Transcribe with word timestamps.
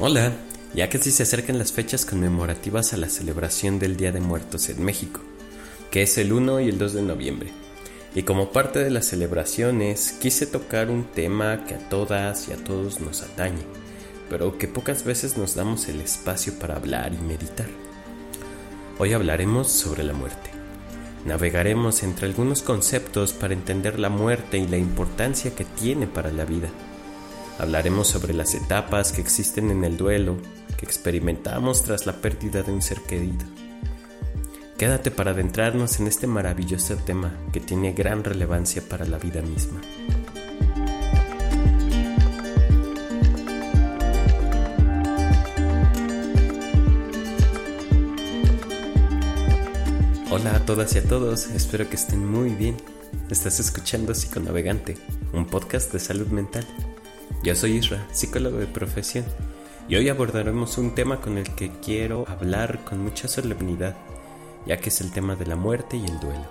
Hola, 0.00 0.30
ya 0.74 0.88
que 0.88 0.98
sí 0.98 1.10
se 1.10 1.24
acercan 1.24 1.58
las 1.58 1.72
fechas 1.72 2.06
conmemorativas 2.06 2.92
a 2.92 2.96
la 2.96 3.08
celebración 3.08 3.80
del 3.80 3.96
Día 3.96 4.12
de 4.12 4.20
Muertos 4.20 4.68
en 4.68 4.84
México, 4.84 5.20
que 5.90 6.02
es 6.02 6.16
el 6.18 6.32
1 6.32 6.60
y 6.60 6.68
el 6.68 6.78
2 6.78 6.92
de 6.92 7.02
noviembre. 7.02 7.50
Y 8.14 8.22
como 8.22 8.52
parte 8.52 8.78
de 8.78 8.90
las 8.90 9.06
celebraciones, 9.06 10.12
quise 10.20 10.46
tocar 10.46 10.88
un 10.88 11.02
tema 11.02 11.64
que 11.64 11.74
a 11.74 11.88
todas 11.88 12.46
y 12.46 12.52
a 12.52 12.62
todos 12.62 13.00
nos 13.00 13.22
atañe, 13.22 13.64
pero 14.30 14.56
que 14.56 14.68
pocas 14.68 15.02
veces 15.02 15.36
nos 15.36 15.56
damos 15.56 15.88
el 15.88 16.00
espacio 16.00 16.56
para 16.60 16.76
hablar 16.76 17.12
y 17.12 17.18
meditar. 17.18 17.66
Hoy 19.00 19.14
hablaremos 19.14 19.68
sobre 19.68 20.04
la 20.04 20.12
muerte. 20.12 20.50
Navegaremos 21.26 22.04
entre 22.04 22.28
algunos 22.28 22.62
conceptos 22.62 23.32
para 23.32 23.52
entender 23.52 23.98
la 23.98 24.10
muerte 24.10 24.58
y 24.58 24.68
la 24.68 24.78
importancia 24.78 25.56
que 25.56 25.64
tiene 25.64 26.06
para 26.06 26.30
la 26.30 26.44
vida. 26.44 26.68
Hablaremos 27.58 28.06
sobre 28.06 28.34
las 28.34 28.54
etapas 28.54 29.12
que 29.12 29.20
existen 29.20 29.70
en 29.70 29.82
el 29.82 29.96
duelo 29.96 30.36
que 30.76 30.86
experimentamos 30.86 31.82
tras 31.82 32.06
la 32.06 32.12
pérdida 32.20 32.62
de 32.62 32.70
un 32.70 32.80
ser 32.80 33.00
querido. 33.00 33.44
Quédate 34.78 35.10
para 35.10 35.32
adentrarnos 35.32 35.98
en 35.98 36.06
este 36.06 36.28
maravilloso 36.28 36.94
tema 36.98 37.34
que 37.52 37.58
tiene 37.58 37.92
gran 37.92 38.22
relevancia 38.22 38.80
para 38.88 39.04
la 39.06 39.18
vida 39.18 39.42
misma. 39.42 39.80
Hola 50.30 50.54
a 50.54 50.64
todas 50.64 50.94
y 50.94 50.98
a 50.98 51.02
todos, 51.02 51.48
espero 51.48 51.90
que 51.90 51.96
estén 51.96 52.24
muy 52.24 52.50
bien. 52.50 52.76
Estás 53.30 53.58
escuchando 53.58 54.14
Psiconavegante, 54.14 54.96
un 55.32 55.44
podcast 55.44 55.92
de 55.92 55.98
salud 55.98 56.28
mental. 56.28 56.64
Yo 57.42 57.54
soy 57.54 57.76
Isra, 57.76 58.06
psicólogo 58.12 58.58
de 58.58 58.66
profesión, 58.66 59.24
y 59.88 59.96
hoy 59.96 60.08
abordaremos 60.08 60.76
un 60.78 60.94
tema 60.94 61.20
con 61.20 61.38
el 61.38 61.54
que 61.54 61.70
quiero 61.80 62.26
hablar 62.28 62.84
con 62.84 63.02
mucha 63.02 63.28
solemnidad, 63.28 63.96
ya 64.66 64.76
que 64.78 64.88
es 64.88 65.00
el 65.00 65.12
tema 65.12 65.36
de 65.36 65.46
la 65.46 65.56
muerte 65.56 65.96
y 65.96 66.04
el 66.04 66.18
duelo. 66.20 66.46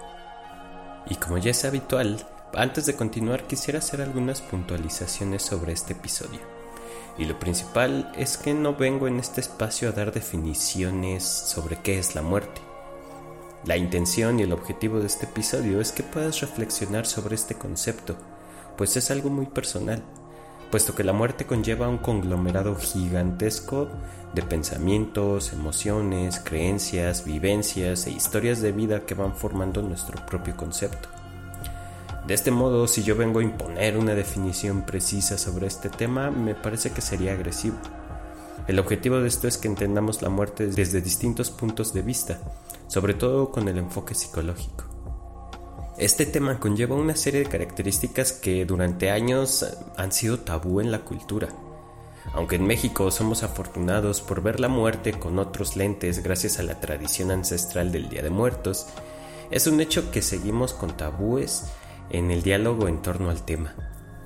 Y 1.10 1.16
como 1.16 1.38
ya 1.38 1.52
es 1.52 1.66
habitual, 1.66 2.26
antes 2.54 2.86
de 2.86 2.96
continuar 2.96 3.48
quisiera 3.48 3.80
hacer 3.80 4.02
algunas 4.02 4.42
puntualizaciones 4.42 5.44
sobre 5.44 5.74
este 5.74 5.94
episodio. 5.94 6.40
Y 7.18 7.26
lo 7.26 7.40
principal 7.40 8.12
es 8.16 8.38
que 8.38 8.54
no 8.54 8.76
vengo 8.76 9.08
en 9.08 9.20
este 9.20 9.42
espacio 9.42 9.90
a 9.90 9.92
dar 9.92 10.12
definiciones 10.12 11.24
sobre 11.24 11.78
qué 11.82 12.00
es 12.00 12.16
la 12.16 12.22
muerte 12.22 12.62
la 13.68 13.76
intención 13.76 14.40
y 14.40 14.44
el 14.44 14.54
objetivo 14.54 15.00
de 15.00 15.08
este 15.08 15.26
episodio 15.26 15.82
es 15.82 15.92
que 15.92 16.04
puedas 16.04 16.40
reflexionar 16.40 17.06
sobre 17.06 17.36
este 17.36 17.56
concepto, 17.56 18.16
pues 18.78 18.96
es 18.96 19.12
algo 19.12 19.30
muy 19.30 19.46
personal, 19.46 20.02
puesto 20.70 20.96
que 20.96 21.04
la 21.04 21.14
muerte 21.14 21.46
conlleva 21.46 21.88
un 21.88 21.98
conglomerado 21.98 22.76
gigantesco 22.76 23.88
de 24.34 24.42
pensamientos, 24.42 25.54
emociones, 25.54 26.40
creencias, 26.44 27.26
vivencias 27.26 28.08
e 28.08 28.12
historias 28.12 28.62
de 28.62 28.72
vida 28.72 29.06
que 29.06 29.16
van 29.16 29.36
formando 29.36 29.82
nuestro 29.82 30.24
propio 30.26 30.56
concepto. 30.56 31.10
De 32.28 32.34
este 32.34 32.52
modo, 32.52 32.88
si 32.88 33.04
yo 33.04 33.16
vengo 33.16 33.40
a 33.40 33.44
imponer 33.44 33.98
una 33.98 34.14
definición 34.14 34.82
precisa 34.82 35.38
sobre 35.38 35.68
este 35.68 35.90
tema, 35.90 36.30
me 36.30 36.56
parece 36.56 36.92
que 36.92 37.00
sería 37.00 37.32
agresivo. 37.32 37.78
El 38.68 38.80
objetivo 38.80 39.22
de 39.22 39.30
esto 39.30 39.48
es 39.48 39.58
que 39.58 39.70
entendamos 39.70 40.22
la 40.22 40.28
muerte 40.28 40.68
desde 40.68 41.00
distintos 41.00 41.50
puntos 41.52 41.94
de 41.94 42.02
vista, 42.02 42.38
sobre 42.88 43.14
todo 43.14 43.50
con 43.50 43.70
el 43.70 43.78
enfoque 43.78 44.14
psicológico. 44.14 44.87
Este 45.98 46.28
tema 46.28 46.60
conlleva 46.60 46.96
una 46.96 47.16
serie 47.16 47.40
de 47.40 47.50
características 47.50 48.32
que 48.32 48.66
durante 48.66 49.10
años 49.10 49.66
han 49.96 50.12
sido 50.12 50.38
tabú 50.40 50.80
en 50.80 50.92
la 50.92 51.00
cultura. 51.00 51.50
Aunque 52.34 52.58
en 52.58 52.68
México 52.68 53.10
somos 53.10 53.42
afortunados 53.42 54.22
por 54.22 54.44
ver 54.44 54.60
la 54.60 54.68
muerte 54.68 55.14
con 55.14 55.40
otros 55.40 55.76
lentes 55.76 56.22
gracias 56.22 56.60
a 56.60 56.64
la 56.64 56.80
tradición 56.80 57.32
ancestral 57.32 57.92
del 57.92 58.10
Día 58.10 58.22
de 58.22 58.30
Muertos, 58.30 58.86
es 59.50 59.66
un 59.66 59.82
hecho 59.82 60.12
que 60.12 60.22
seguimos 60.22 60.74
con 60.74 60.96
tabúes 60.96 61.64
en 62.12 62.30
el 62.30 62.44
diálogo 62.44 62.88
en 62.88 63.02
torno 63.02 63.32
al 63.32 63.44
tema. 63.44 63.74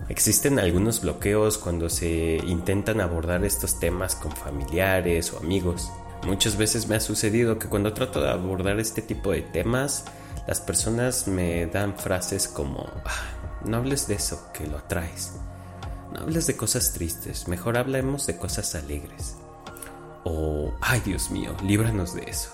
Existen 0.09 0.59
algunos 0.59 0.99
bloqueos 0.99 1.57
cuando 1.57 1.89
se 1.89 2.41
intentan 2.45 2.99
abordar 2.99 3.45
estos 3.45 3.79
temas 3.79 4.15
con 4.15 4.33
familiares 4.33 5.31
o 5.31 5.37
amigos. 5.37 5.89
Muchas 6.25 6.57
veces 6.57 6.89
me 6.89 6.95
ha 6.95 6.99
sucedido 6.99 7.57
que 7.59 7.69
cuando 7.69 7.93
trato 7.93 8.21
de 8.21 8.29
abordar 8.29 8.77
este 8.81 9.01
tipo 9.01 9.31
de 9.31 9.41
temas, 9.41 10.03
las 10.47 10.59
personas 10.59 11.27
me 11.27 11.65
dan 11.67 11.95
frases 11.95 12.47
como, 12.47 12.89
ah, 13.05 13.61
no 13.65 13.77
hables 13.77 14.07
de 14.07 14.15
eso, 14.15 14.51
que 14.53 14.67
lo 14.67 14.77
atraes. 14.77 15.33
No 16.13 16.21
hables 16.21 16.47
de 16.47 16.57
cosas 16.57 16.93
tristes, 16.93 17.47
mejor 17.47 17.77
hablemos 17.77 18.25
de 18.27 18.37
cosas 18.37 18.75
alegres. 18.75 19.35
O, 20.23 20.73
ay 20.81 21.01
Dios 21.01 21.31
mío, 21.31 21.55
líbranos 21.63 22.13
de 22.15 22.23
eso. 22.23 22.49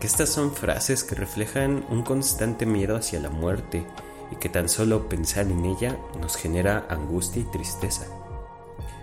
Que 0.00 0.06
estas 0.06 0.28
son 0.28 0.52
frases 0.54 1.04
que 1.04 1.14
reflejan 1.14 1.84
un 1.88 2.02
constante 2.02 2.66
miedo 2.66 2.96
hacia 2.96 3.20
la 3.20 3.30
muerte 3.30 3.86
y 4.30 4.36
que 4.36 4.48
tan 4.48 4.68
solo 4.68 5.08
pensar 5.08 5.46
en 5.46 5.64
ella 5.64 5.98
nos 6.20 6.36
genera 6.36 6.86
angustia 6.88 7.42
y 7.42 7.50
tristeza. 7.50 8.06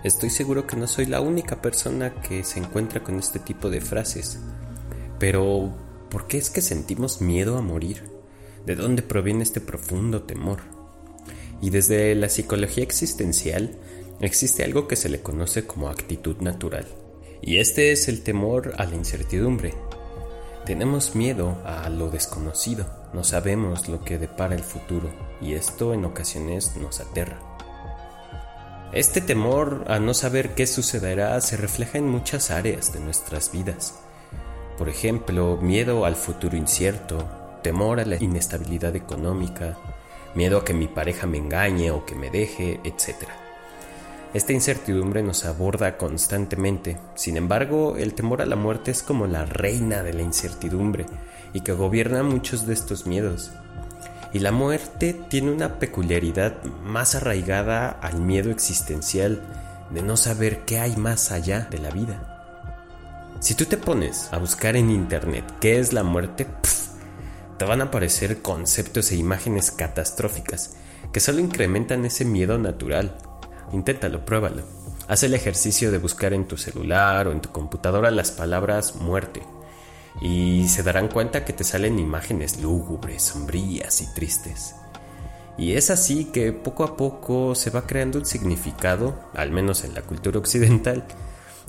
Estoy 0.04 0.30
seguro 0.30 0.66
que 0.66 0.76
no 0.76 0.88
soy 0.88 1.06
la 1.06 1.20
única 1.20 1.62
persona 1.62 2.12
que 2.14 2.42
se 2.42 2.58
encuentra 2.58 3.02
con 3.02 3.18
este 3.18 3.38
tipo 3.38 3.70
de 3.70 3.80
frases. 3.80 4.38
Pero, 5.18 5.72
¿por 6.12 6.26
qué 6.26 6.36
es 6.36 6.50
que 6.50 6.60
sentimos 6.60 7.22
miedo 7.22 7.56
a 7.56 7.62
morir? 7.62 8.02
¿De 8.66 8.76
dónde 8.76 9.00
proviene 9.00 9.42
este 9.42 9.62
profundo 9.62 10.24
temor? 10.24 10.58
Y 11.62 11.70
desde 11.70 12.14
la 12.14 12.28
psicología 12.28 12.84
existencial 12.84 13.78
existe 14.20 14.62
algo 14.62 14.86
que 14.86 14.96
se 14.96 15.08
le 15.08 15.22
conoce 15.22 15.66
como 15.66 15.88
actitud 15.88 16.36
natural. 16.42 16.86
Y 17.40 17.56
este 17.56 17.92
es 17.92 18.08
el 18.08 18.22
temor 18.22 18.74
a 18.76 18.84
la 18.84 18.94
incertidumbre. 18.94 19.72
Tenemos 20.66 21.14
miedo 21.14 21.56
a 21.64 21.88
lo 21.88 22.10
desconocido, 22.10 22.86
no 23.14 23.24
sabemos 23.24 23.88
lo 23.88 24.04
que 24.04 24.18
depara 24.18 24.54
el 24.54 24.62
futuro 24.62 25.10
y 25.40 25.54
esto 25.54 25.94
en 25.94 26.04
ocasiones 26.04 26.76
nos 26.76 27.00
aterra. 27.00 27.40
Este 28.92 29.22
temor 29.22 29.86
a 29.88 29.98
no 29.98 30.12
saber 30.12 30.54
qué 30.54 30.66
sucederá 30.66 31.40
se 31.40 31.56
refleja 31.56 31.96
en 31.96 32.06
muchas 32.06 32.50
áreas 32.50 32.92
de 32.92 33.00
nuestras 33.00 33.50
vidas. 33.50 33.94
Por 34.82 34.88
ejemplo, 34.88 35.58
miedo 35.62 36.04
al 36.04 36.16
futuro 36.16 36.56
incierto, 36.56 37.24
temor 37.62 38.00
a 38.00 38.04
la 38.04 38.16
inestabilidad 38.16 38.96
económica, 38.96 39.78
miedo 40.34 40.58
a 40.58 40.64
que 40.64 40.74
mi 40.74 40.88
pareja 40.88 41.28
me 41.28 41.38
engañe 41.38 41.92
o 41.92 42.04
que 42.04 42.16
me 42.16 42.30
deje, 42.30 42.80
etc. 42.82 43.28
Esta 44.34 44.52
incertidumbre 44.52 45.22
nos 45.22 45.44
aborda 45.44 45.96
constantemente, 45.96 46.98
sin 47.14 47.36
embargo, 47.36 47.94
el 47.96 48.14
temor 48.14 48.42
a 48.42 48.46
la 48.46 48.56
muerte 48.56 48.90
es 48.90 49.04
como 49.04 49.28
la 49.28 49.44
reina 49.44 50.02
de 50.02 50.14
la 50.14 50.22
incertidumbre 50.22 51.06
y 51.52 51.60
que 51.60 51.74
gobierna 51.74 52.24
muchos 52.24 52.66
de 52.66 52.74
estos 52.74 53.06
miedos. 53.06 53.52
Y 54.32 54.40
la 54.40 54.50
muerte 54.50 55.14
tiene 55.28 55.52
una 55.52 55.78
peculiaridad 55.78 56.60
más 56.82 57.14
arraigada 57.14 57.88
al 57.88 58.20
miedo 58.20 58.50
existencial 58.50 59.42
de 59.90 60.02
no 60.02 60.16
saber 60.16 60.64
qué 60.64 60.80
hay 60.80 60.96
más 60.96 61.30
allá 61.30 61.68
de 61.70 61.78
la 61.78 61.90
vida. 61.90 62.31
Si 63.42 63.56
tú 63.56 63.64
te 63.64 63.76
pones 63.76 64.28
a 64.32 64.38
buscar 64.38 64.76
en 64.76 64.88
internet 64.88 65.44
qué 65.58 65.80
es 65.80 65.92
la 65.92 66.04
muerte, 66.04 66.46
te 67.58 67.64
van 67.64 67.80
a 67.80 67.86
aparecer 67.86 68.40
conceptos 68.40 69.10
e 69.10 69.16
imágenes 69.16 69.72
catastróficas 69.72 70.76
que 71.12 71.18
solo 71.18 71.40
incrementan 71.40 72.04
ese 72.04 72.24
miedo 72.24 72.56
natural. 72.56 73.18
Inténtalo, 73.72 74.24
pruébalo. 74.24 74.62
Haz 75.08 75.24
el 75.24 75.34
ejercicio 75.34 75.90
de 75.90 75.98
buscar 75.98 76.34
en 76.34 76.46
tu 76.46 76.56
celular 76.56 77.26
o 77.26 77.32
en 77.32 77.40
tu 77.40 77.50
computadora 77.50 78.12
las 78.12 78.30
palabras 78.30 78.94
muerte 78.94 79.42
y 80.20 80.68
se 80.68 80.84
darán 80.84 81.08
cuenta 81.08 81.44
que 81.44 81.52
te 81.52 81.64
salen 81.64 81.98
imágenes 81.98 82.62
lúgubres, 82.62 83.24
sombrías 83.24 84.02
y 84.02 84.14
tristes. 84.14 84.76
Y 85.58 85.72
es 85.72 85.90
así 85.90 86.26
que 86.26 86.52
poco 86.52 86.84
a 86.84 86.96
poco 86.96 87.56
se 87.56 87.70
va 87.70 87.88
creando 87.88 88.20
un 88.20 88.24
significado, 88.24 89.18
al 89.34 89.50
menos 89.50 89.82
en 89.82 89.94
la 89.94 90.02
cultura 90.02 90.38
occidental, 90.38 91.04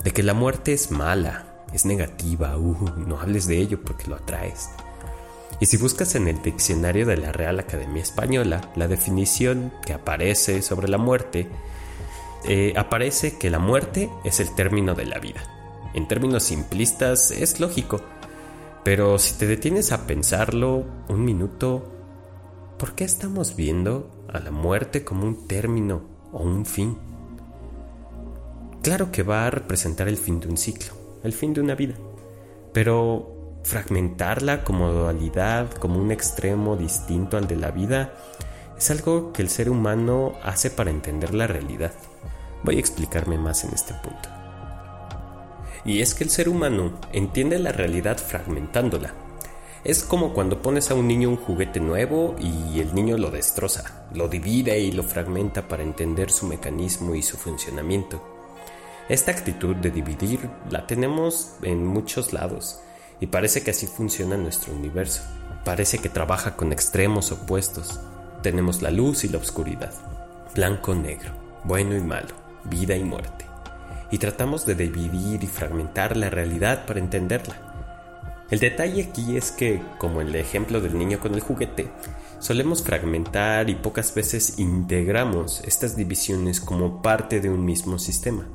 de 0.04 0.12
que 0.12 0.22
la 0.22 0.34
muerte 0.34 0.72
es 0.72 0.92
mala, 0.92 1.53
es 1.74 1.84
negativa, 1.84 2.56
uh, 2.56 2.76
no 3.06 3.20
hables 3.20 3.46
de 3.46 3.58
ello 3.58 3.82
porque 3.82 4.06
lo 4.06 4.16
atraes. 4.16 4.70
Y 5.60 5.66
si 5.66 5.76
buscas 5.76 6.14
en 6.14 6.28
el 6.28 6.42
diccionario 6.42 7.06
de 7.06 7.16
la 7.16 7.32
Real 7.32 7.58
Academia 7.60 8.02
Española, 8.02 8.72
la 8.76 8.88
definición 8.88 9.72
que 9.84 9.92
aparece 9.92 10.62
sobre 10.62 10.88
la 10.88 10.98
muerte, 10.98 11.48
eh, 12.44 12.74
aparece 12.76 13.38
que 13.38 13.50
la 13.50 13.58
muerte 13.58 14.10
es 14.24 14.40
el 14.40 14.54
término 14.54 14.94
de 14.94 15.06
la 15.06 15.18
vida. 15.18 15.42
En 15.94 16.08
términos 16.08 16.42
simplistas 16.42 17.30
es 17.30 17.60
lógico, 17.60 18.00
pero 18.82 19.18
si 19.18 19.34
te 19.38 19.46
detienes 19.46 19.92
a 19.92 20.06
pensarlo 20.06 20.84
un 21.08 21.24
minuto, 21.24 21.90
¿por 22.78 22.94
qué 22.94 23.04
estamos 23.04 23.56
viendo 23.56 24.26
a 24.32 24.40
la 24.40 24.50
muerte 24.50 25.04
como 25.04 25.24
un 25.24 25.46
término 25.46 26.02
o 26.32 26.42
un 26.42 26.66
fin? 26.66 26.98
Claro 28.82 29.10
que 29.10 29.22
va 29.22 29.46
a 29.46 29.50
representar 29.50 30.08
el 30.08 30.18
fin 30.18 30.40
de 30.40 30.48
un 30.48 30.58
ciclo, 30.58 30.92
el 31.24 31.32
fin 31.32 31.52
de 31.54 31.60
una 31.60 31.74
vida, 31.74 31.94
pero 32.72 33.58
fragmentarla 33.64 34.62
como 34.62 34.92
dualidad, 34.92 35.70
como 35.72 35.98
un 35.98 36.12
extremo 36.12 36.76
distinto 36.76 37.36
al 37.36 37.48
de 37.48 37.56
la 37.56 37.70
vida, 37.70 38.14
es 38.76 38.90
algo 38.90 39.32
que 39.32 39.42
el 39.42 39.48
ser 39.48 39.70
humano 39.70 40.34
hace 40.42 40.70
para 40.70 40.90
entender 40.90 41.34
la 41.34 41.46
realidad. 41.46 41.92
Voy 42.62 42.76
a 42.76 42.80
explicarme 42.80 43.38
más 43.38 43.64
en 43.64 43.72
este 43.72 43.94
punto. 43.94 44.28
Y 45.84 46.00
es 46.00 46.14
que 46.14 46.24
el 46.24 46.30
ser 46.30 46.48
humano 46.48 46.92
entiende 47.12 47.58
la 47.58 47.72
realidad 47.72 48.18
fragmentándola. 48.18 49.14
Es 49.84 50.02
como 50.02 50.32
cuando 50.32 50.62
pones 50.62 50.90
a 50.90 50.94
un 50.94 51.06
niño 51.06 51.28
un 51.28 51.36
juguete 51.36 51.78
nuevo 51.78 52.36
y 52.38 52.80
el 52.80 52.94
niño 52.94 53.18
lo 53.18 53.30
destroza, 53.30 54.06
lo 54.14 54.28
divide 54.28 54.78
y 54.78 54.92
lo 54.92 55.02
fragmenta 55.02 55.68
para 55.68 55.82
entender 55.82 56.30
su 56.30 56.46
mecanismo 56.46 57.14
y 57.14 57.22
su 57.22 57.36
funcionamiento. 57.36 58.33
Esta 59.08 59.32
actitud 59.32 59.76
de 59.76 59.90
dividir 59.90 60.48
la 60.70 60.86
tenemos 60.86 61.56
en 61.62 61.86
muchos 61.86 62.32
lados 62.32 62.80
y 63.20 63.26
parece 63.26 63.62
que 63.62 63.70
así 63.70 63.86
funciona 63.86 64.36
nuestro 64.36 64.72
universo. 64.72 65.22
Parece 65.64 65.98
que 65.98 66.08
trabaja 66.08 66.56
con 66.56 66.72
extremos 66.72 67.32
opuestos. 67.32 68.00
Tenemos 68.42 68.82
la 68.82 68.90
luz 68.90 69.24
y 69.24 69.28
la 69.28 69.38
oscuridad, 69.38 69.92
blanco-negro, 70.54 71.32
bueno 71.64 71.96
y 71.96 72.00
malo, 72.00 72.34
vida 72.64 72.96
y 72.96 73.04
muerte 73.04 73.44
y 74.10 74.18
tratamos 74.18 74.64
de 74.64 74.76
dividir 74.76 75.42
y 75.42 75.46
fragmentar 75.48 76.16
la 76.16 76.30
realidad 76.30 76.86
para 76.86 77.00
entenderla. 77.00 78.44
El 78.48 78.60
detalle 78.60 79.02
aquí 79.02 79.36
es 79.36 79.50
que, 79.50 79.82
como 79.98 80.20
en 80.20 80.28
el 80.28 80.36
ejemplo 80.36 80.80
del 80.80 80.96
niño 80.96 81.18
con 81.18 81.34
el 81.34 81.40
juguete, 81.40 81.90
solemos 82.38 82.82
fragmentar 82.84 83.68
y 83.70 83.74
pocas 83.74 84.14
veces 84.14 84.60
integramos 84.60 85.62
estas 85.64 85.96
divisiones 85.96 86.60
como 86.60 87.02
parte 87.02 87.40
de 87.40 87.50
un 87.50 87.64
mismo 87.64 87.98
sistema. 87.98 88.46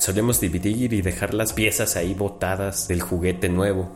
Solemos 0.00 0.40
dividir 0.40 0.94
y 0.94 1.02
dejar 1.02 1.34
las 1.34 1.52
piezas 1.52 1.94
ahí 1.94 2.14
botadas 2.14 2.88
del 2.88 3.02
juguete 3.02 3.50
nuevo, 3.50 3.90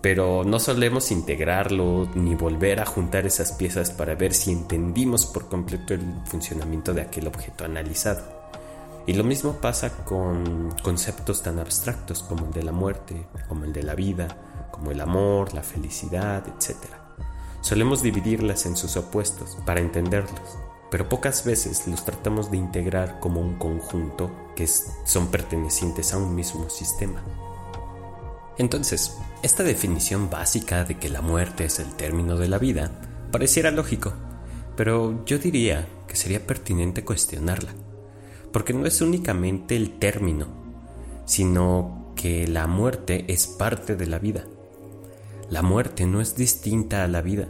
pero 0.00 0.44
no 0.44 0.58
solemos 0.58 1.10
integrarlo 1.10 2.08
ni 2.14 2.34
volver 2.34 2.80
a 2.80 2.86
juntar 2.86 3.26
esas 3.26 3.52
piezas 3.52 3.90
para 3.90 4.14
ver 4.14 4.32
si 4.32 4.50
entendimos 4.50 5.26
por 5.26 5.50
completo 5.50 5.92
el 5.92 6.00
funcionamiento 6.24 6.94
de 6.94 7.02
aquel 7.02 7.26
objeto 7.26 7.66
analizado. 7.66 8.22
Y 9.06 9.12
lo 9.12 9.24
mismo 9.24 9.60
pasa 9.60 9.90
con 10.06 10.74
conceptos 10.82 11.42
tan 11.42 11.58
abstractos 11.58 12.22
como 12.22 12.46
el 12.46 12.52
de 12.52 12.62
la 12.62 12.72
muerte, 12.72 13.26
como 13.46 13.66
el 13.66 13.74
de 13.74 13.82
la 13.82 13.94
vida, 13.94 14.28
como 14.70 14.90
el 14.90 15.02
amor, 15.02 15.52
la 15.52 15.62
felicidad, 15.62 16.44
etc. 16.48 16.78
Solemos 17.60 18.00
dividirlas 18.00 18.64
en 18.64 18.74
sus 18.74 18.96
opuestos 18.96 19.58
para 19.66 19.80
entenderlos, 19.80 20.56
pero 20.92 21.08
pocas 21.08 21.46
veces 21.46 21.86
los 21.86 22.04
tratamos 22.04 22.50
de 22.50 22.58
integrar 22.58 23.18
como 23.18 23.40
un 23.40 23.54
conjunto 23.54 24.30
que 24.54 24.66
son 24.66 25.28
pertenecientes 25.28 26.12
a 26.12 26.18
un 26.18 26.34
mismo 26.34 26.68
sistema. 26.68 27.22
Entonces, 28.58 29.16
esta 29.42 29.62
definición 29.62 30.28
básica 30.28 30.84
de 30.84 30.98
que 30.98 31.08
la 31.08 31.22
muerte 31.22 31.64
es 31.64 31.78
el 31.78 31.94
término 31.94 32.36
de 32.36 32.48
la 32.48 32.58
vida 32.58 32.92
pareciera 33.30 33.70
lógico, 33.70 34.12
pero 34.76 35.24
yo 35.24 35.38
diría 35.38 35.88
que 36.06 36.14
sería 36.14 36.46
pertinente 36.46 37.06
cuestionarla 37.06 37.72
porque 38.52 38.74
no 38.74 38.84
es 38.84 39.00
únicamente 39.00 39.76
el 39.76 39.98
término, 39.98 40.46
sino 41.24 42.12
que 42.16 42.46
la 42.46 42.66
muerte 42.66 43.24
es 43.28 43.46
parte 43.46 43.96
de 43.96 44.06
la 44.06 44.18
vida. 44.18 44.44
La 45.48 45.62
muerte 45.62 46.04
no 46.04 46.20
es 46.20 46.36
distinta 46.36 47.02
a 47.02 47.08
la 47.08 47.22
vida, 47.22 47.48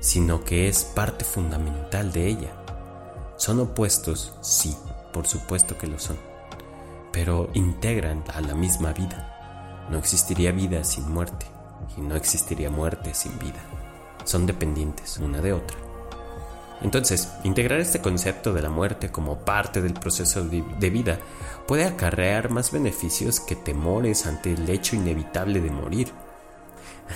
sino 0.00 0.42
que 0.42 0.68
es 0.68 0.82
parte 0.82 1.24
fundamental 1.24 2.10
de 2.10 2.26
ella. 2.26 2.61
Son 3.42 3.58
opuestos, 3.58 4.32
sí, 4.40 4.72
por 5.12 5.26
supuesto 5.26 5.76
que 5.76 5.88
lo 5.88 5.98
son, 5.98 6.16
pero 7.10 7.50
integran 7.54 8.22
a 8.32 8.40
la 8.40 8.54
misma 8.54 8.92
vida. 8.92 9.88
No 9.90 9.98
existiría 9.98 10.52
vida 10.52 10.84
sin 10.84 11.10
muerte 11.12 11.46
y 11.98 12.02
no 12.02 12.14
existiría 12.14 12.70
muerte 12.70 13.14
sin 13.14 13.36
vida. 13.40 13.58
Son 14.22 14.46
dependientes 14.46 15.16
una 15.16 15.40
de 15.40 15.54
otra. 15.54 15.76
Entonces, 16.82 17.32
integrar 17.42 17.80
este 17.80 18.00
concepto 18.00 18.52
de 18.52 18.62
la 18.62 18.70
muerte 18.70 19.10
como 19.10 19.40
parte 19.40 19.82
del 19.82 19.94
proceso 19.94 20.44
de 20.44 20.90
vida 20.90 21.18
puede 21.66 21.84
acarrear 21.84 22.48
más 22.48 22.70
beneficios 22.70 23.40
que 23.40 23.56
temores 23.56 24.24
ante 24.24 24.52
el 24.52 24.70
hecho 24.70 24.94
inevitable 24.94 25.60
de 25.60 25.70
morir. 25.72 26.12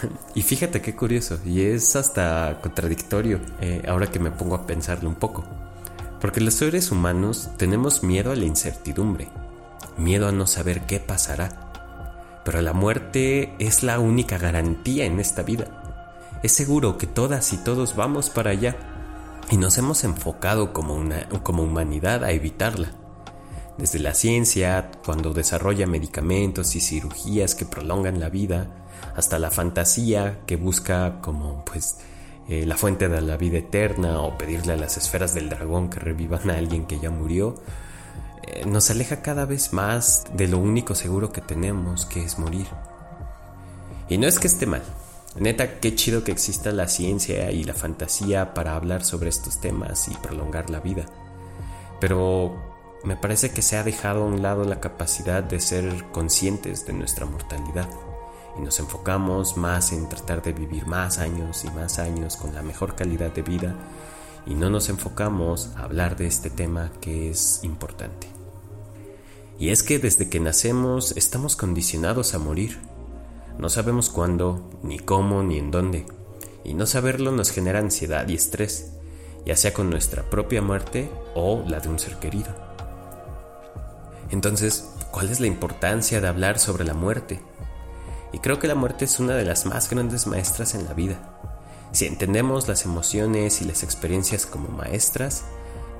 y 0.34 0.42
fíjate 0.42 0.82
qué 0.82 0.96
curioso, 0.96 1.38
y 1.44 1.60
es 1.66 1.94
hasta 1.94 2.58
contradictorio 2.60 3.40
eh, 3.60 3.84
ahora 3.86 4.10
que 4.10 4.18
me 4.18 4.32
pongo 4.32 4.56
a 4.56 4.66
pensarlo 4.66 5.08
un 5.08 5.14
poco. 5.14 5.44
Porque 6.20 6.40
los 6.40 6.54
seres 6.54 6.90
humanos 6.90 7.50
tenemos 7.56 8.02
miedo 8.02 8.32
a 8.32 8.36
la 8.36 8.44
incertidumbre, 8.44 9.28
miedo 9.96 10.28
a 10.28 10.32
no 10.32 10.46
saber 10.46 10.86
qué 10.86 11.00
pasará. 11.00 11.72
Pero 12.44 12.62
la 12.62 12.72
muerte 12.72 13.54
es 13.58 13.82
la 13.82 13.98
única 13.98 14.38
garantía 14.38 15.04
en 15.04 15.20
esta 15.20 15.42
vida. 15.42 16.38
Es 16.42 16.52
seguro 16.52 16.96
que 16.98 17.06
todas 17.06 17.52
y 17.52 17.56
todos 17.58 17.96
vamos 17.96 18.30
para 18.30 18.50
allá 18.50 18.76
y 19.50 19.56
nos 19.56 19.78
hemos 19.78 20.04
enfocado 20.04 20.72
como, 20.72 20.94
una, 20.94 21.28
como 21.42 21.62
humanidad 21.62 22.24
a 22.24 22.32
evitarla. 22.32 22.92
Desde 23.78 23.98
la 23.98 24.14
ciencia, 24.14 24.90
cuando 25.04 25.34
desarrolla 25.34 25.86
medicamentos 25.86 26.74
y 26.76 26.80
cirugías 26.80 27.54
que 27.54 27.66
prolongan 27.66 28.20
la 28.20 28.30
vida, 28.30 28.68
hasta 29.14 29.38
la 29.38 29.50
fantasía 29.50 30.40
que 30.46 30.56
busca 30.56 31.20
como 31.20 31.64
pues 31.64 31.98
eh, 32.48 32.64
la 32.64 32.76
fuente 32.76 33.08
de 33.08 33.20
la 33.20 33.36
vida 33.36 33.58
eterna 33.58 34.20
o 34.20 34.38
pedirle 34.38 34.74
a 34.74 34.76
las 34.76 34.96
esferas 34.96 35.34
del 35.34 35.48
dragón 35.48 35.90
que 35.90 35.98
revivan 35.98 36.50
a 36.50 36.58
alguien 36.58 36.86
que 36.86 37.00
ya 37.00 37.10
murió, 37.10 37.56
eh, 38.46 38.64
nos 38.66 38.90
aleja 38.90 39.22
cada 39.22 39.44
vez 39.46 39.72
más 39.72 40.24
de 40.34 40.46
lo 40.46 40.58
único 40.58 40.94
seguro 40.94 41.32
que 41.32 41.40
tenemos, 41.40 42.06
que 42.06 42.22
es 42.22 42.38
morir. 42.38 42.66
Y 44.08 44.18
no 44.18 44.28
es 44.28 44.38
que 44.38 44.46
esté 44.46 44.66
mal, 44.66 44.82
Neta, 45.38 45.80
qué 45.80 45.94
chido 45.94 46.24
que 46.24 46.32
exista 46.32 46.72
la 46.72 46.88
ciencia 46.88 47.50
y 47.50 47.64
la 47.64 47.74
fantasía 47.74 48.54
para 48.54 48.74
hablar 48.74 49.04
sobre 49.04 49.28
estos 49.28 49.60
temas 49.60 50.08
y 50.08 50.14
prolongar 50.14 50.70
la 50.70 50.80
vida. 50.80 51.04
Pero 52.00 52.56
me 53.04 53.16
parece 53.16 53.50
que 53.50 53.60
se 53.60 53.76
ha 53.76 53.82
dejado 53.82 54.22
a 54.22 54.26
un 54.26 54.40
lado 54.40 54.64
la 54.64 54.80
capacidad 54.80 55.42
de 55.42 55.60
ser 55.60 56.04
conscientes 56.12 56.86
de 56.86 56.94
nuestra 56.94 57.26
mortalidad 57.26 57.88
y 58.58 58.62
nos 58.62 58.78
enfocamos 58.80 59.56
más 59.56 59.92
en 59.92 60.08
tratar 60.08 60.42
de 60.42 60.52
vivir 60.52 60.86
más 60.86 61.18
años 61.18 61.64
y 61.64 61.70
más 61.70 61.98
años 61.98 62.36
con 62.36 62.54
la 62.54 62.62
mejor 62.62 62.94
calidad 62.94 63.32
de 63.32 63.42
vida 63.42 63.74
y 64.46 64.54
no 64.54 64.70
nos 64.70 64.88
enfocamos 64.88 65.70
a 65.76 65.84
hablar 65.84 66.16
de 66.16 66.26
este 66.26 66.50
tema 66.50 66.92
que 67.00 67.30
es 67.30 67.60
importante. 67.62 68.28
Y 69.58 69.70
es 69.70 69.82
que 69.82 69.98
desde 69.98 70.28
que 70.28 70.40
nacemos 70.40 71.12
estamos 71.16 71.56
condicionados 71.56 72.34
a 72.34 72.38
morir 72.38 72.78
no 73.58 73.70
sabemos 73.70 74.10
cuándo, 74.10 74.68
ni 74.82 74.98
cómo, 74.98 75.42
ni 75.42 75.58
en 75.58 75.70
dónde. 75.70 76.04
Y 76.62 76.74
no 76.74 76.84
saberlo 76.84 77.32
nos 77.32 77.50
genera 77.50 77.78
ansiedad 77.78 78.28
y 78.28 78.34
estrés, 78.34 78.92
ya 79.46 79.56
sea 79.56 79.72
con 79.72 79.88
nuestra 79.88 80.28
propia 80.28 80.60
muerte 80.60 81.10
o 81.34 81.64
la 81.66 81.80
de 81.80 81.88
un 81.88 81.98
ser 81.98 82.16
querido. 82.16 82.54
Entonces, 84.30 84.90
¿cuál 85.10 85.30
es 85.30 85.40
la 85.40 85.46
importancia 85.46 86.20
de 86.20 86.28
hablar 86.28 86.58
sobre 86.58 86.84
la 86.84 86.92
muerte? 86.92 87.40
Y 88.36 88.38
creo 88.38 88.58
que 88.58 88.68
la 88.68 88.74
muerte 88.74 89.06
es 89.06 89.18
una 89.18 89.34
de 89.34 89.46
las 89.46 89.64
más 89.64 89.88
grandes 89.88 90.26
maestras 90.26 90.74
en 90.74 90.84
la 90.84 90.92
vida. 90.92 91.16
Si 91.92 92.04
entendemos 92.04 92.68
las 92.68 92.84
emociones 92.84 93.62
y 93.62 93.64
las 93.64 93.82
experiencias 93.82 94.44
como 94.44 94.68
maestras, 94.68 95.44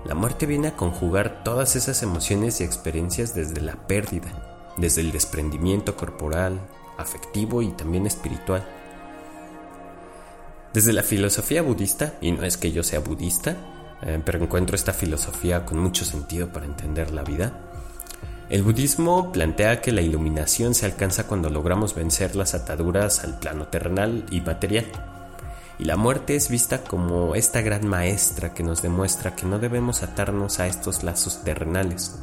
la 0.04 0.14
muerte 0.14 0.44
viene 0.44 0.68
a 0.68 0.76
conjugar 0.76 1.42
todas 1.44 1.76
esas 1.76 2.02
emociones 2.02 2.60
y 2.60 2.64
experiencias 2.64 3.34
desde 3.34 3.62
la 3.62 3.86
pérdida, 3.86 4.74
desde 4.76 5.00
el 5.00 5.12
desprendimiento 5.12 5.96
corporal, 5.96 6.60
afectivo 6.98 7.62
y 7.62 7.68
también 7.68 8.06
espiritual. 8.06 8.68
Desde 10.74 10.92
la 10.92 11.04
filosofía 11.04 11.62
budista, 11.62 12.18
y 12.20 12.32
no 12.32 12.42
es 12.42 12.58
que 12.58 12.70
yo 12.70 12.82
sea 12.82 13.00
budista, 13.00 13.56
eh, 14.02 14.20
pero 14.22 14.44
encuentro 14.44 14.76
esta 14.76 14.92
filosofía 14.92 15.64
con 15.64 15.78
mucho 15.78 16.04
sentido 16.04 16.52
para 16.52 16.66
entender 16.66 17.12
la 17.12 17.22
vida, 17.22 17.65
el 18.48 18.62
budismo 18.62 19.32
plantea 19.32 19.80
que 19.80 19.90
la 19.90 20.02
iluminación 20.02 20.74
se 20.74 20.86
alcanza 20.86 21.26
cuando 21.26 21.50
logramos 21.50 21.94
vencer 21.94 22.36
las 22.36 22.54
ataduras 22.54 23.24
al 23.24 23.40
plano 23.40 23.66
terrenal 23.66 24.24
y 24.30 24.40
material. 24.40 24.86
Y 25.80 25.84
la 25.84 25.96
muerte 25.96 26.36
es 26.36 26.48
vista 26.48 26.84
como 26.84 27.34
esta 27.34 27.60
gran 27.60 27.86
maestra 27.88 28.54
que 28.54 28.62
nos 28.62 28.82
demuestra 28.82 29.34
que 29.34 29.46
no 29.46 29.58
debemos 29.58 30.04
atarnos 30.04 30.60
a 30.60 30.68
estos 30.68 31.02
lazos 31.02 31.42
terrenales, 31.42 32.14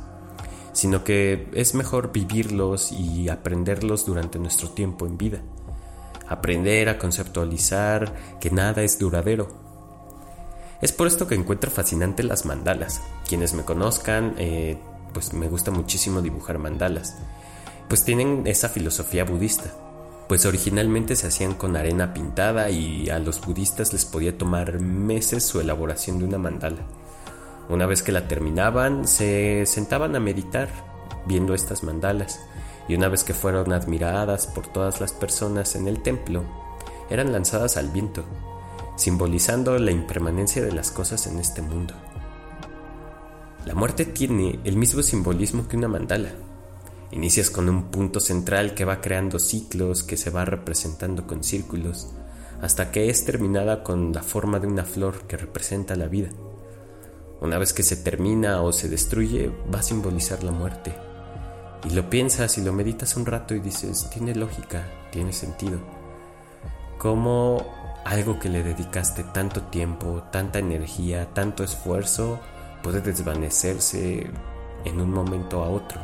sino 0.72 1.03
que 1.03 1.50
es 1.53 1.75
mejor 1.75 2.13
vivirlos 2.13 2.94
y 2.94 3.27
aprenderlos 3.27 4.06
durante 4.06 4.39
nuestro 4.39 4.70
tiempo 4.70 5.06
en 5.06 5.18
vida. 5.18 5.39
Aprender 6.30 6.88
a 6.88 6.98
conceptualizar 6.98 8.13
que 8.39 8.50
nada 8.50 8.82
es 8.82 8.98
duradero. 8.98 9.50
Es 10.82 10.94
por 10.94 11.08
esto 11.08 11.27
que 11.27 11.36
encuentro 11.36 11.70
fascinante 11.70 12.24
las 12.24 12.46
mandalas. 12.46 13.01
Quienes 13.27 13.53
me 13.53 13.63
conozcan, 13.63 14.36
eh, 14.38 14.77
pues 15.13 15.34
me 15.34 15.48
gusta 15.48 15.72
muchísimo 15.72 16.22
dibujar 16.22 16.58
mandalas. 16.58 17.17
Pues 17.88 18.03
tienen 18.03 18.43
esa 18.46 18.70
filosofía 18.70 19.24
budista. 19.24 19.72
Pues 20.27 20.46
originalmente 20.46 21.15
se 21.15 21.27
hacían 21.27 21.53
con 21.53 21.75
arena 21.75 22.13
pintada 22.13 22.70
y 22.70 23.10
a 23.10 23.20
los 23.20 23.39
budistas 23.41 23.93
les 23.93 24.05
podía 24.05 24.38
tomar 24.38 24.79
meses 24.79 25.46
su 25.46 25.60
elaboración 25.60 26.20
de 26.20 26.25
una 26.25 26.38
mandala. 26.38 26.79
Una 27.70 27.86
vez 27.86 28.01
que 28.01 28.12
la 28.12 28.27
terminaban, 28.27 29.08
se 29.08 29.65
sentaban 29.65 30.15
a 30.15 30.20
meditar 30.20 30.70
viendo 31.25 31.53
estas 31.53 31.84
mandalas, 31.84 32.39
y 32.88 32.96
una 32.96 33.08
vez 33.08 33.24
que 33.24 33.34
fueron 33.34 33.72
admiradas 33.72 34.48
por 34.48 34.67
todas 34.67 35.00
las 35.00 35.13
personas 35.13 35.75
en 35.75 35.88
el 35.88 36.01
templo, 36.01 36.43
eran 37.10 37.32
lanzadas 37.32 37.77
al 37.77 37.89
viento, 37.89 38.24
simbolizando 38.98 39.77
la 39.79 39.91
impermanencia 39.91 40.62
de 40.62 40.74
las 40.74 40.91
cosas 40.91 41.27
en 41.27 41.39
este 41.39 41.62
mundo. 41.62 41.93
La 43.65 43.74
muerte 43.75 44.03
tiene 44.03 44.60
el 44.65 44.75
mismo 44.75 45.01
simbolismo 45.01 45.70
que 45.70 45.77
una 45.77 45.88
mandala. 45.88 46.32
Inicias 47.12 47.50
con 47.50 47.70
un 47.70 47.86
punto 47.86 48.20
central 48.20 48.74
que 48.74 48.84
va 48.84 49.00
creando 49.00 49.39
ciclos, 49.39 50.03
que 50.03 50.17
se 50.17 50.29
va 50.29 50.43
representando 50.43 51.25
con 51.25 51.46
círculos, 51.46 52.10
hasta 52.62 52.91
que 52.91 53.10
es 53.10 53.24
terminada 53.24 53.82
con 53.82 54.12
la 54.12 54.22
forma 54.22 54.60
de 54.60 54.67
una 54.67 54.84
flor 54.84 55.27
que 55.27 55.38
representa 55.38 55.96
la 55.96 56.08
vida. 56.08 56.29
Una 57.39 57.58
vez 57.58 57.72
que 57.72 57.84
se 57.84 57.96
termina 57.96 58.62
o 58.62 58.74
se 58.74 58.89
destruye, 58.89 59.50
va 59.74 59.79
a 59.79 59.84
simbolizar 59.84 60.43
la 60.43 60.51
muerte. 60.51 60.93
Y 61.86 61.91
lo 61.91 62.10
piensas 62.10 62.58
y 62.58 62.63
lo 62.63 62.74
meditas 62.74 63.15
un 63.15 63.25
rato 63.25 63.55
y 63.55 63.62
dices, 63.62 64.10
tiene 64.10 64.36
lógica, 64.36 64.89
tiene 65.10 65.32
sentido. 65.32 65.79
Como 66.98 67.65
algo 68.03 68.39
que 68.39 68.50
le 68.50 68.62
dedicaste 68.62 69.24
tanto 69.24 69.62
tiempo, 69.63 70.24
tanta 70.32 70.60
energía, 70.60 71.34
tanto 71.34 71.63
esfuerzo, 71.63 72.41
puede 72.84 73.02
desvanecerse 73.02 74.30
en 74.86 75.02
un 75.02 75.10
momento 75.10 75.63
a 75.63 75.70
otro. 75.70 76.00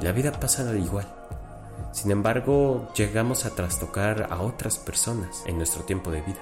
Y 0.00 0.04
la 0.04 0.12
vida 0.12 0.32
pasa 0.32 0.74
igual. 0.74 1.06
Sin 1.92 2.10
embargo, 2.10 2.88
llegamos 2.94 3.44
a 3.44 3.54
trastocar 3.54 4.28
a 4.30 4.40
otras 4.40 4.78
personas 4.78 5.42
en 5.46 5.56
nuestro 5.58 5.82
tiempo 5.82 6.10
de 6.10 6.22
vida. 6.22 6.38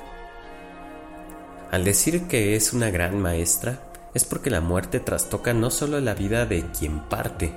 Al 1.71 1.85
decir 1.85 2.29
que 2.29 2.55
es 2.55 2.73
una 2.73 2.91
gran 2.91 3.21
maestra, 3.21 3.81
es 4.15 4.25
porque 4.25 4.51
la 4.51 4.61
muerte 4.61 5.01
trastoca 5.01 5.53
no 5.53 5.71
solo 5.71 6.01
la 6.01 6.15
vida 6.15 6.47
de 6.47 6.65
quien 6.71 7.01
parte, 7.01 7.53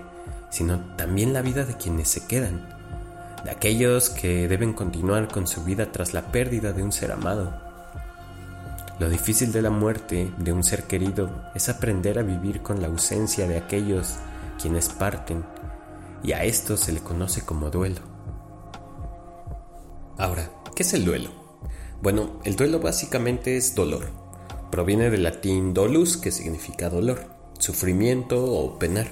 sino 0.50 0.96
también 0.96 1.34
la 1.34 1.42
vida 1.42 1.64
de 1.66 1.76
quienes 1.76 2.10
se 2.10 2.26
quedan, 2.26 2.68
de 3.44 3.52
aquellos 3.52 4.10
que 4.10 4.48
deben 4.48 4.74
continuar 4.74 5.28
con 5.28 5.48
su 5.48 5.64
vida 5.64 5.92
tras 5.92 6.14
la 6.14 6.32
pérdida 6.32 6.74
de 6.74 6.84
un 6.84 6.92
ser 6.92 7.12
amado. 7.12 7.69
Lo 9.00 9.10
difícil 9.10 9.54
de 9.54 9.62
la 9.62 9.70
muerte 9.70 10.34
de 10.38 10.52
un 10.52 10.62
ser 10.62 10.84
querido 10.84 11.32
es 11.56 11.70
aprender 11.70 12.20
a 12.20 12.24
vivir 12.24 12.62
con 12.62 12.82
la 12.82 12.88
ausencia 12.88 13.48
de 13.48 13.58
aquellos 13.58 14.16
quienes 14.62 14.90
parten, 14.90 15.46
y 16.22 16.34
a 16.34 16.44
esto 16.44 16.76
se 16.76 16.92
le 16.92 17.00
conoce 17.00 17.46
como 17.46 17.70
duelo. 17.70 18.02
Ahora, 20.18 20.50
¿qué 20.76 20.84
es 20.84 20.94
el 20.94 21.06
duelo? 21.06 21.30
Bueno, 22.02 22.42
el 22.44 22.58
duelo 22.58 22.82
básicamente 22.82 23.56
es 23.56 23.74
dolor. 23.74 24.10
Proviene 24.70 25.10
del 25.10 25.24
latín 25.24 25.74
dolus, 25.74 26.18
que 26.18 26.32
significa 26.32 26.90
dolor, 26.90 27.26
sufrimiento 27.58 28.52
o 28.52 28.78
penar. 28.78 29.08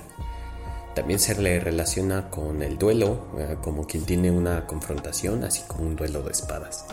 También 0.96 1.20
se 1.20 1.42
le 1.42 1.62
relaciona 1.62 2.30
con 2.30 2.62
el 2.62 2.78
duelo, 2.78 3.28
eh, 3.38 3.56
como 3.62 3.88
quien 3.88 4.04
tiene 4.04 4.32
una 4.32 4.68
confrontación, 4.68 5.46
así 5.46 5.64
como 5.66 5.84
un 5.84 5.96
duelo 5.96 6.24
de 6.24 6.32
espadas. 6.32 6.86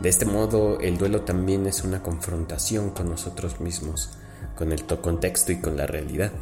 De 0.00 0.08
este 0.08 0.24
modo, 0.24 0.80
el 0.80 0.96
duelo 0.96 1.22
también 1.22 1.66
es 1.66 1.84
una 1.84 2.02
confrontación 2.02 2.90
con 2.90 3.10
nosotros 3.10 3.60
mismos, 3.60 4.10
con 4.56 4.72
el 4.72 4.84
contexto 4.84 5.52
y 5.52 5.60
con 5.60 5.76
la 5.76 5.86
realidad. 5.86 6.32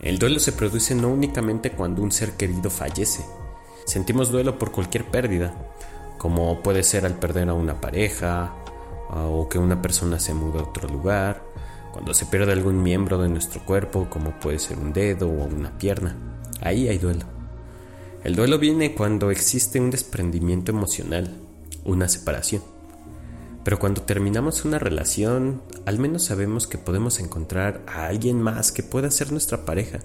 El 0.00 0.18
duelo 0.18 0.40
se 0.40 0.52
produce 0.52 0.94
no 0.94 1.08
únicamente 1.08 1.70
cuando 1.70 2.02
un 2.02 2.10
ser 2.10 2.32
querido 2.32 2.68
fallece. 2.68 3.24
Sentimos 3.84 4.32
duelo 4.32 4.58
por 4.58 4.72
cualquier 4.72 5.04
pérdida, 5.04 5.54
como 6.18 6.62
puede 6.62 6.82
ser 6.82 7.06
al 7.06 7.14
perder 7.14 7.48
a 7.48 7.54
una 7.54 7.80
pareja, 7.80 8.52
o 9.08 9.48
que 9.48 9.58
una 9.58 9.80
persona 9.80 10.18
se 10.18 10.34
muda 10.34 10.60
a 10.60 10.64
otro 10.64 10.88
lugar, 10.88 11.44
cuando 11.92 12.12
se 12.12 12.26
pierde 12.26 12.52
algún 12.52 12.82
miembro 12.82 13.18
de 13.18 13.28
nuestro 13.28 13.64
cuerpo, 13.64 14.08
como 14.10 14.32
puede 14.32 14.58
ser 14.58 14.78
un 14.78 14.92
dedo 14.92 15.28
o 15.28 15.44
una 15.46 15.78
pierna, 15.78 16.16
ahí 16.60 16.88
hay 16.88 16.98
duelo. 16.98 17.24
El 18.24 18.34
duelo 18.34 18.58
viene 18.58 18.94
cuando 18.94 19.30
existe 19.30 19.80
un 19.80 19.90
desprendimiento 19.90 20.72
emocional, 20.72 21.45
una 21.86 22.08
separación. 22.08 22.62
Pero 23.64 23.78
cuando 23.78 24.02
terminamos 24.02 24.64
una 24.64 24.78
relación, 24.78 25.62
al 25.86 25.98
menos 25.98 26.24
sabemos 26.24 26.66
que 26.66 26.78
podemos 26.78 27.18
encontrar 27.18 27.82
a 27.86 28.06
alguien 28.06 28.40
más 28.40 28.70
que 28.70 28.82
pueda 28.82 29.10
ser 29.10 29.32
nuestra 29.32 29.64
pareja. 29.64 29.98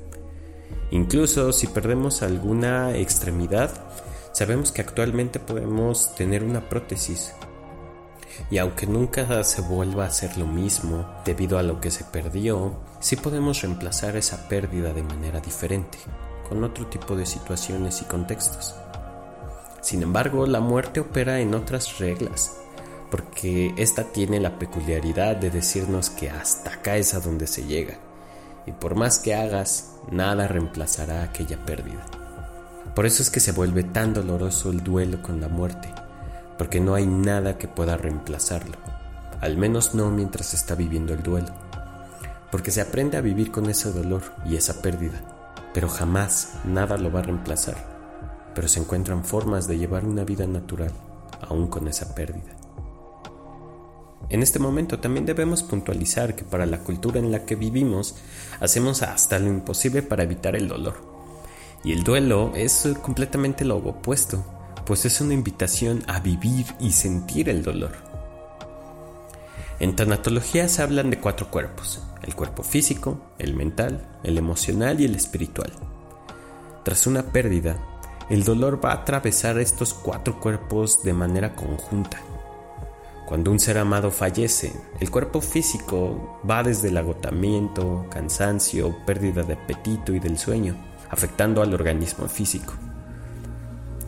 Incluso 0.89 1.51
si 1.53 1.67
perdemos 1.67 2.23
alguna 2.23 2.97
extremidad, 2.97 3.71
sabemos 4.33 4.71
que 4.71 4.81
actualmente 4.81 5.39
podemos 5.39 6.15
tener 6.15 6.43
una 6.43 6.69
prótesis 6.69 7.33
y 8.49 8.57
aunque 8.57 8.87
nunca 8.87 9.43
se 9.43 9.61
vuelva 9.61 10.05
a 10.05 10.07
hacer 10.07 10.37
lo 10.37 10.47
mismo 10.47 11.05
debido 11.25 11.57
a 11.57 11.63
lo 11.63 11.79
que 11.79 11.91
se 11.91 12.03
perdió, 12.03 12.73
sí 12.99 13.15
podemos 13.15 13.61
reemplazar 13.61 14.15
esa 14.15 14.47
pérdida 14.47 14.93
de 14.93 15.03
manera 15.03 15.39
diferente, 15.39 15.97
con 16.47 16.63
otro 16.63 16.87
tipo 16.87 17.15
de 17.15 17.25
situaciones 17.25 18.01
y 18.01 18.05
contextos. 18.05 18.75
Sin 19.81 20.03
embargo, 20.03 20.45
la 20.45 20.59
muerte 20.59 20.99
opera 20.99 21.39
en 21.39 21.55
otras 21.55 21.97
reglas, 21.97 22.57
porque 23.09 23.73
esta 23.77 24.05
tiene 24.05 24.39
la 24.39 24.59
peculiaridad 24.59 25.35
de 25.35 25.49
decirnos 25.49 26.09
que 26.09 26.29
hasta 26.29 26.75
acá 26.75 26.97
es 26.97 27.13
a 27.13 27.19
donde 27.19 27.47
se 27.47 27.65
llega, 27.65 27.97
y 28.65 28.71
por 28.71 28.95
más 28.95 29.19
que 29.19 29.33
hagas, 29.33 29.93
nada 30.11 30.47
reemplazará 30.47 31.23
aquella 31.23 31.57
pérdida. 31.65 32.05
Por 32.95 33.05
eso 33.05 33.23
es 33.23 33.29
que 33.29 33.39
se 33.39 33.53
vuelve 33.53 33.83
tan 33.83 34.13
doloroso 34.13 34.69
el 34.69 34.83
duelo 34.83 35.21
con 35.21 35.41
la 35.41 35.47
muerte, 35.47 35.89
porque 36.57 36.79
no 36.79 36.93
hay 36.93 37.07
nada 37.07 37.57
que 37.57 37.67
pueda 37.67 37.97
reemplazarlo, 37.97 38.77
al 39.41 39.57
menos 39.57 39.95
no 39.95 40.11
mientras 40.11 40.53
está 40.53 40.75
viviendo 40.75 41.13
el 41.13 41.23
duelo, 41.23 41.49
porque 42.51 42.69
se 42.69 42.81
aprende 42.81 43.17
a 43.17 43.21
vivir 43.21 43.51
con 43.51 43.69
ese 43.69 43.91
dolor 43.91 44.21
y 44.45 44.57
esa 44.57 44.81
pérdida, 44.81 45.19
pero 45.73 45.89
jamás 45.89 46.53
nada 46.65 46.97
lo 46.97 47.11
va 47.11 47.21
a 47.21 47.23
reemplazar, 47.23 47.90
pero 48.53 48.67
se 48.67 48.79
encuentran 48.79 49.23
formas 49.23 49.67
de 49.67 49.77
llevar 49.77 50.05
una 50.05 50.23
vida 50.23 50.47
natural 50.47 50.91
aún 51.41 51.67
con 51.67 51.87
esa 51.87 52.13
pérdida. 52.15 52.57
En 54.29 54.43
este 54.43 54.59
momento 54.59 54.99
también 54.99 55.25
debemos 55.25 55.63
puntualizar 55.63 56.35
que 56.35 56.43
para 56.43 56.65
la 56.65 56.79
cultura 56.79 57.19
en 57.19 57.31
la 57.31 57.45
que 57.45 57.55
vivimos 57.55 58.15
hacemos 58.59 59.01
hasta 59.01 59.39
lo 59.39 59.47
imposible 59.47 60.03
para 60.03 60.23
evitar 60.23 60.55
el 60.55 60.67
dolor. 60.67 60.95
Y 61.83 61.91
el 61.91 62.03
duelo 62.03 62.51
es 62.55 62.87
completamente 63.01 63.65
lo 63.65 63.77
opuesto 63.77 64.45
pues 64.85 65.05
es 65.05 65.21
una 65.21 65.33
invitación 65.33 66.03
a 66.07 66.19
vivir 66.19 66.65
y 66.79 66.91
sentir 66.91 67.49
el 67.49 67.63
dolor. 67.63 67.91
En 69.79 69.95
tanatología 69.95 70.67
se 70.67 70.81
hablan 70.81 71.09
de 71.09 71.19
cuatro 71.19 71.49
cuerpos, 71.49 72.01
el 72.21 72.35
cuerpo 72.35 72.61
físico, 72.63 73.19
el 73.39 73.55
mental, 73.55 74.07
el 74.23 74.37
emocional 74.37 74.99
y 74.99 75.05
el 75.05 75.15
espiritual. 75.15 75.71
Tras 76.83 77.07
una 77.07 77.23
pérdida, 77.23 77.77
el 78.31 78.45
dolor 78.45 78.79
va 78.83 78.91
a 78.91 79.01
atravesar 79.01 79.59
estos 79.59 79.93
cuatro 79.93 80.39
cuerpos 80.39 81.03
de 81.03 81.11
manera 81.11 81.53
conjunta. 81.53 82.21
Cuando 83.27 83.51
un 83.51 83.59
ser 83.59 83.77
amado 83.77 84.09
fallece, 84.09 84.71
el 85.01 85.11
cuerpo 85.11 85.41
físico 85.41 86.39
va 86.49 86.63
desde 86.63 86.87
el 86.87 86.97
agotamiento, 86.97 88.05
cansancio, 88.09 88.95
pérdida 89.05 89.43
de 89.43 89.55
apetito 89.55 90.13
y 90.13 90.19
del 90.19 90.37
sueño, 90.37 90.77
afectando 91.09 91.61
al 91.61 91.73
organismo 91.73 92.29
físico. 92.29 92.73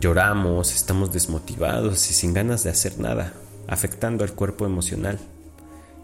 Lloramos, 0.00 0.74
estamos 0.74 1.12
desmotivados 1.12 2.10
y 2.10 2.14
sin 2.14 2.32
ganas 2.32 2.64
de 2.64 2.70
hacer 2.70 2.98
nada, 2.98 3.34
afectando 3.68 4.24
al 4.24 4.32
cuerpo 4.32 4.64
emocional. 4.64 5.18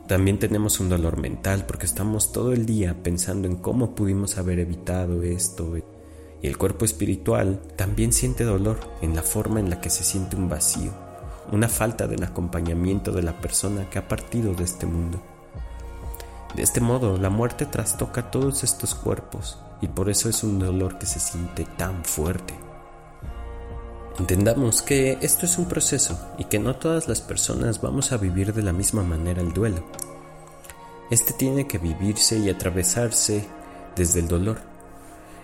También 0.08 0.38
tenemos 0.38 0.78
un 0.78 0.90
dolor 0.90 1.18
mental 1.18 1.64
porque 1.66 1.86
estamos 1.86 2.32
todo 2.32 2.52
el 2.52 2.66
día 2.66 3.02
pensando 3.02 3.48
en 3.48 3.56
cómo 3.56 3.94
pudimos 3.94 4.36
haber 4.36 4.58
evitado 4.58 5.22
esto. 5.22 5.78
Y 6.42 6.46
el 6.46 6.56
cuerpo 6.56 6.84
espiritual 6.84 7.60
también 7.76 8.12
siente 8.12 8.44
dolor 8.44 8.80
en 9.02 9.14
la 9.14 9.22
forma 9.22 9.60
en 9.60 9.70
la 9.70 9.80
que 9.80 9.90
se 9.90 10.04
siente 10.04 10.36
un 10.36 10.48
vacío, 10.48 10.92
una 11.52 11.68
falta 11.68 12.06
del 12.06 12.22
acompañamiento 12.22 13.12
de 13.12 13.22
la 13.22 13.40
persona 13.40 13.90
que 13.90 13.98
ha 13.98 14.08
partido 14.08 14.54
de 14.54 14.64
este 14.64 14.86
mundo. 14.86 15.20
De 16.54 16.62
este 16.62 16.80
modo, 16.80 17.16
la 17.18 17.30
muerte 17.30 17.66
trastoca 17.66 18.30
todos 18.30 18.64
estos 18.64 18.94
cuerpos 18.94 19.58
y 19.80 19.88
por 19.88 20.10
eso 20.10 20.28
es 20.28 20.42
un 20.42 20.58
dolor 20.58 20.98
que 20.98 21.06
se 21.06 21.20
siente 21.20 21.64
tan 21.76 22.04
fuerte. 22.04 22.54
Entendamos 24.18 24.82
que 24.82 25.18
esto 25.22 25.46
es 25.46 25.56
un 25.56 25.66
proceso 25.66 26.18
y 26.38 26.44
que 26.44 26.58
no 26.58 26.76
todas 26.76 27.08
las 27.08 27.20
personas 27.20 27.80
vamos 27.80 28.12
a 28.12 28.18
vivir 28.18 28.52
de 28.52 28.62
la 28.62 28.72
misma 28.72 29.02
manera 29.02 29.40
el 29.40 29.52
duelo. 29.52 29.82
Este 31.10 31.32
tiene 31.32 31.66
que 31.66 31.78
vivirse 31.78 32.38
y 32.38 32.50
atravesarse 32.50 33.46
desde 33.96 34.20
el 34.20 34.28
dolor. 34.28 34.69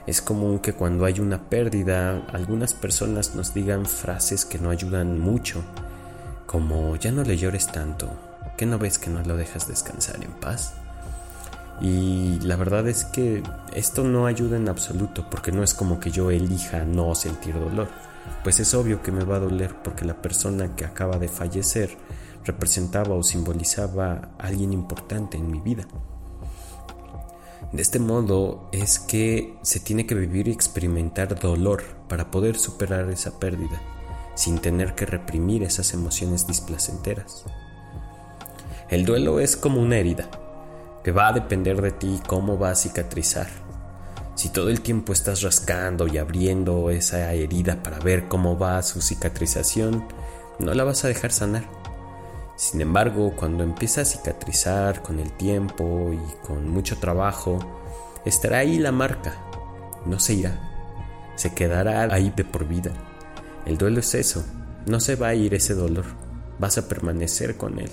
Es 0.07 0.23
común 0.23 0.61
que 0.61 0.73
cuando 0.73 1.05
hay 1.05 1.21
una 1.21 1.49
pérdida, 1.49 2.23
algunas 2.33 2.75
personas 2.75 3.35
nos 3.35 3.55
digan 3.55 3.87
frases 3.87 4.45
que 4.45 4.59
no 4.59 4.71
ayudan 4.71 5.19
mucho, 5.19 5.63
como 6.47 6.97
ya 6.97 7.11
no 7.11 7.25
le 7.25 7.37
llores 7.37 7.67
tanto, 7.67 8.09
que 8.57 8.67
no 8.67 8.79
ves 8.79 8.99
que 8.99 9.11
no 9.11 9.23
lo 9.23 9.37
dejas 9.37 9.67
descansar 9.67 10.23
en 10.23 10.33
paz. 10.33 10.75
Y 11.81 12.39
la 12.41 12.57
verdad 12.57 12.89
es 12.89 13.05
que 13.05 13.43
esto 13.75 14.05
no 14.05 14.27
ayuda 14.27 14.57
en 14.57 14.69
absoluto, 14.69 15.29
porque 15.29 15.53
no 15.53 15.63
es 15.63 15.75
como 15.75 15.99
que 16.01 16.11
yo 16.11 16.31
elija 16.31 16.85
no 16.85 17.15
sentir 17.15 17.55
dolor 17.59 17.89
pues 18.43 18.61
es 18.61 18.75
obvio 18.75 19.03
que 19.03 19.13
me 19.13 19.25
va 19.25 19.37
a 19.37 19.41
doler 19.41 19.75
porque 19.83 20.05
la 20.05 20.21
persona 20.23 20.75
que 20.77 20.85
acaba 20.85 21.19
de 21.19 21.29
fallecer 21.29 21.97
representaba 22.45 23.15
o 23.15 23.23
simbolizaba 23.23 24.31
a 24.39 24.47
alguien 24.47 24.73
importante 24.73 25.37
en 25.37 25.51
mi 25.51 25.61
vida. 25.61 25.87
De 27.73 27.83
este 27.83 27.99
modo 27.99 28.69
es 28.73 28.99
que 28.99 29.57
se 29.63 29.81
tiene 29.81 30.07
que 30.07 30.15
vivir 30.15 30.49
y 30.49 30.53
experimentar 30.53 31.39
dolor 31.39 31.83
para 32.09 32.31
poder 32.31 32.57
superar 32.57 33.11
esa 33.11 33.39
pérdida, 33.39 33.81
sin 34.35 34.59
tener 34.59 34.95
que 34.95 35.07
reprimir 35.07 35.63
esas 35.63 35.93
emociones 35.93 36.47
displacenteras. 36.47 37.45
El 38.89 39.05
duelo 39.05 39.41
es 39.41 39.57
como 39.57 39.81
una 39.81 39.97
herida, 39.97 40.31
que 41.03 41.11
va 41.11 41.29
a 41.29 41.33
depender 41.33 41.83
de 41.83 41.91
ti 41.91 42.21
cómo 42.27 42.59
va 42.59 42.71
a 42.71 42.75
cicatrizar 42.75 43.49
Si 44.35 44.49
todo 44.49 44.71
el 44.71 44.81
tiempo 44.81 45.13
estás 45.13 45.43
rascando 45.43 46.07
y 46.07 46.19
abriendo 46.19 46.91
esa 46.91 47.33
herida 47.33 47.83
para 47.83 47.99
ver 47.99 48.29
cómo 48.29 48.59
va 48.59 48.83
su 48.83 49.01
cicatrización, 49.01 50.05
no 50.59 50.75
la 50.75 50.85
vas 50.85 51.05
a 51.05 51.09
dejar 51.09 51.33
sanar. 51.33 51.86
Sin 52.57 52.81
embargo, 52.81 53.35
cuando 53.37 53.63
empieza 53.63 54.01
a 54.01 54.07
cicatrizar 54.07 55.03
con 55.03 55.21
el 55.21 55.31
tiempo 55.33 56.11
y 56.13 56.47
con 56.47 56.69
mucho 56.71 56.97
trabajo, 56.97 57.59
estará 58.25 58.59
ahí 58.59 58.79
la 58.79 58.93
marca, 58.93 59.37
no 60.07 60.19
se 60.19 60.35
irá, 60.35 60.59
se 61.37 61.55
quedará 61.55 62.13
ahí 62.15 62.33
de 62.35 62.45
por 62.45 62.67
vida. 62.67 62.93
El 63.67 63.77
duelo 63.77 64.01
es 64.01 64.15
eso, 64.15 64.43
no 64.87 65.01
se 65.01 65.17
va 65.17 65.29
a 65.29 65.35
ir 65.35 65.53
ese 65.53 65.75
dolor, 65.75 66.07
vas 66.59 66.79
a 66.79 66.89
permanecer 66.89 67.59
con 67.59 67.79
él. 67.79 67.91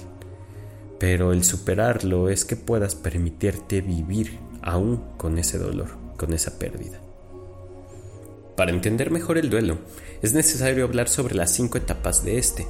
Pero 0.98 1.34
el 1.34 1.44
superarlo 1.44 2.30
es 2.30 2.46
que 2.46 2.56
puedas 2.56 2.96
permitirte 2.96 3.82
vivir 3.82 4.40
aún 4.62 5.04
con 5.18 5.38
ese 5.38 5.58
dolor, 5.58 5.90
con 6.16 6.32
esa 6.32 6.58
pérdida. 6.58 7.02
Para 8.56 8.72
entender 8.72 9.12
mejor 9.12 9.38
el 9.38 9.50
duelo, 9.50 9.80
es 10.22 10.34
necesario 10.34 10.86
hablar 10.86 11.10
sobre 11.10 11.36
las 11.36 11.52
cinco 11.52 11.78
etapas 11.78 12.24
de 12.24 12.38
este. 12.38 12.66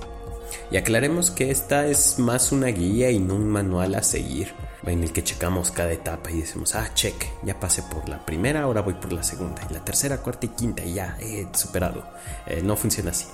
Y 0.71 0.77
aclaremos 0.77 1.31
que 1.31 1.51
esta 1.51 1.87
es 1.87 2.19
más 2.19 2.51
una 2.51 2.67
guía 2.67 3.11
y 3.11 3.19
no 3.19 3.35
un 3.35 3.49
manual 3.49 3.95
a 3.95 4.03
seguir, 4.03 4.53
en 4.85 5.03
el 5.03 5.13
que 5.13 5.23
checamos 5.23 5.71
cada 5.71 5.91
etapa 5.91 6.31
y 6.31 6.41
decimos, 6.41 6.75
ah, 6.75 6.89
check, 6.93 7.15
ya 7.43 7.59
pasé 7.59 7.83
por 7.83 8.07
la 8.09 8.25
primera, 8.25 8.63
ahora 8.63 8.81
voy 8.81 8.95
por 8.95 9.13
la 9.13 9.23
segunda, 9.23 9.61
y 9.69 9.73
la 9.73 9.83
tercera, 9.83 10.17
cuarta 10.17 10.45
y 10.45 10.49
quinta, 10.49 10.83
y 10.83 10.95
ya 10.95 11.17
he 11.19 11.47
superado. 11.53 12.03
Eh, 12.47 12.61
no 12.63 12.75
funciona 12.75 13.11
así. 13.11 13.27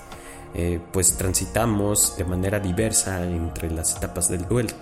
Eh, 0.55 0.79
pues 0.91 1.15
transitamos 1.15 2.17
de 2.17 2.25
manera 2.25 2.59
diversa 2.59 3.23
entre 3.23 3.69
las 3.69 3.95
etapas 3.95 4.29
del 4.29 4.47
duelo. 4.47 4.73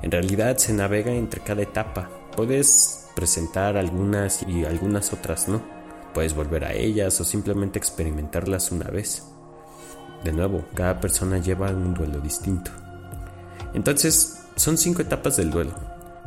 En 0.00 0.10
realidad 0.10 0.56
se 0.58 0.72
navega 0.72 1.12
entre 1.12 1.40
cada 1.40 1.62
etapa. 1.62 2.08
Puedes 2.36 3.08
presentar 3.14 3.76
algunas 3.76 4.42
y 4.42 4.64
algunas 4.64 5.12
otras 5.12 5.48
no. 5.48 5.62
Puedes 6.14 6.34
volver 6.34 6.64
a 6.64 6.72
ellas 6.72 7.20
o 7.20 7.24
simplemente 7.24 7.78
experimentarlas 7.78 8.70
una 8.70 8.88
vez. 8.88 9.31
De 10.24 10.32
nuevo, 10.32 10.64
cada 10.74 11.00
persona 11.00 11.38
lleva 11.38 11.70
un 11.70 11.94
duelo 11.94 12.20
distinto. 12.20 12.70
Entonces, 13.74 14.44
son 14.56 14.78
cinco 14.78 15.02
etapas 15.02 15.36
del 15.36 15.50
duelo, 15.50 15.72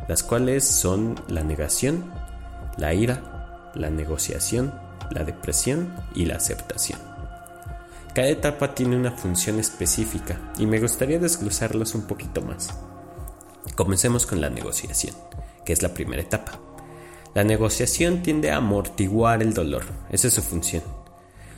las 0.08 0.24
cuales 0.24 0.66
son 0.66 1.16
la 1.28 1.44
negación, 1.44 2.12
la 2.78 2.94
ira, 2.94 3.72
la 3.76 3.90
negociación, 3.90 4.74
la 5.12 5.24
depresión 5.24 5.94
y 6.14 6.26
la 6.26 6.36
aceptación. 6.36 7.00
Cada 8.14 8.30
etapa 8.30 8.74
tiene 8.74 8.96
una 8.96 9.12
función 9.12 9.60
específica 9.60 10.40
y 10.58 10.66
me 10.66 10.80
gustaría 10.80 11.20
desglosarlos 11.20 11.96
un 11.96 12.04
poquito 12.04 12.42
más. 12.42 12.70
Comencemos 13.76 14.26
con 14.26 14.40
la 14.40 14.50
negociación, 14.50 15.16
que 15.66 15.74
es 15.74 15.82
la 15.82 15.94
primera 15.94 16.22
etapa. 16.22 16.60
La 17.34 17.44
negociación 17.44 18.24
tiende 18.24 18.52
a 18.52 18.58
amortiguar 18.58 19.42
el 19.42 19.54
dolor, 19.54 19.84
esa 20.10 20.30
es 20.30 20.34
su 20.34 20.42
función. 20.42 20.84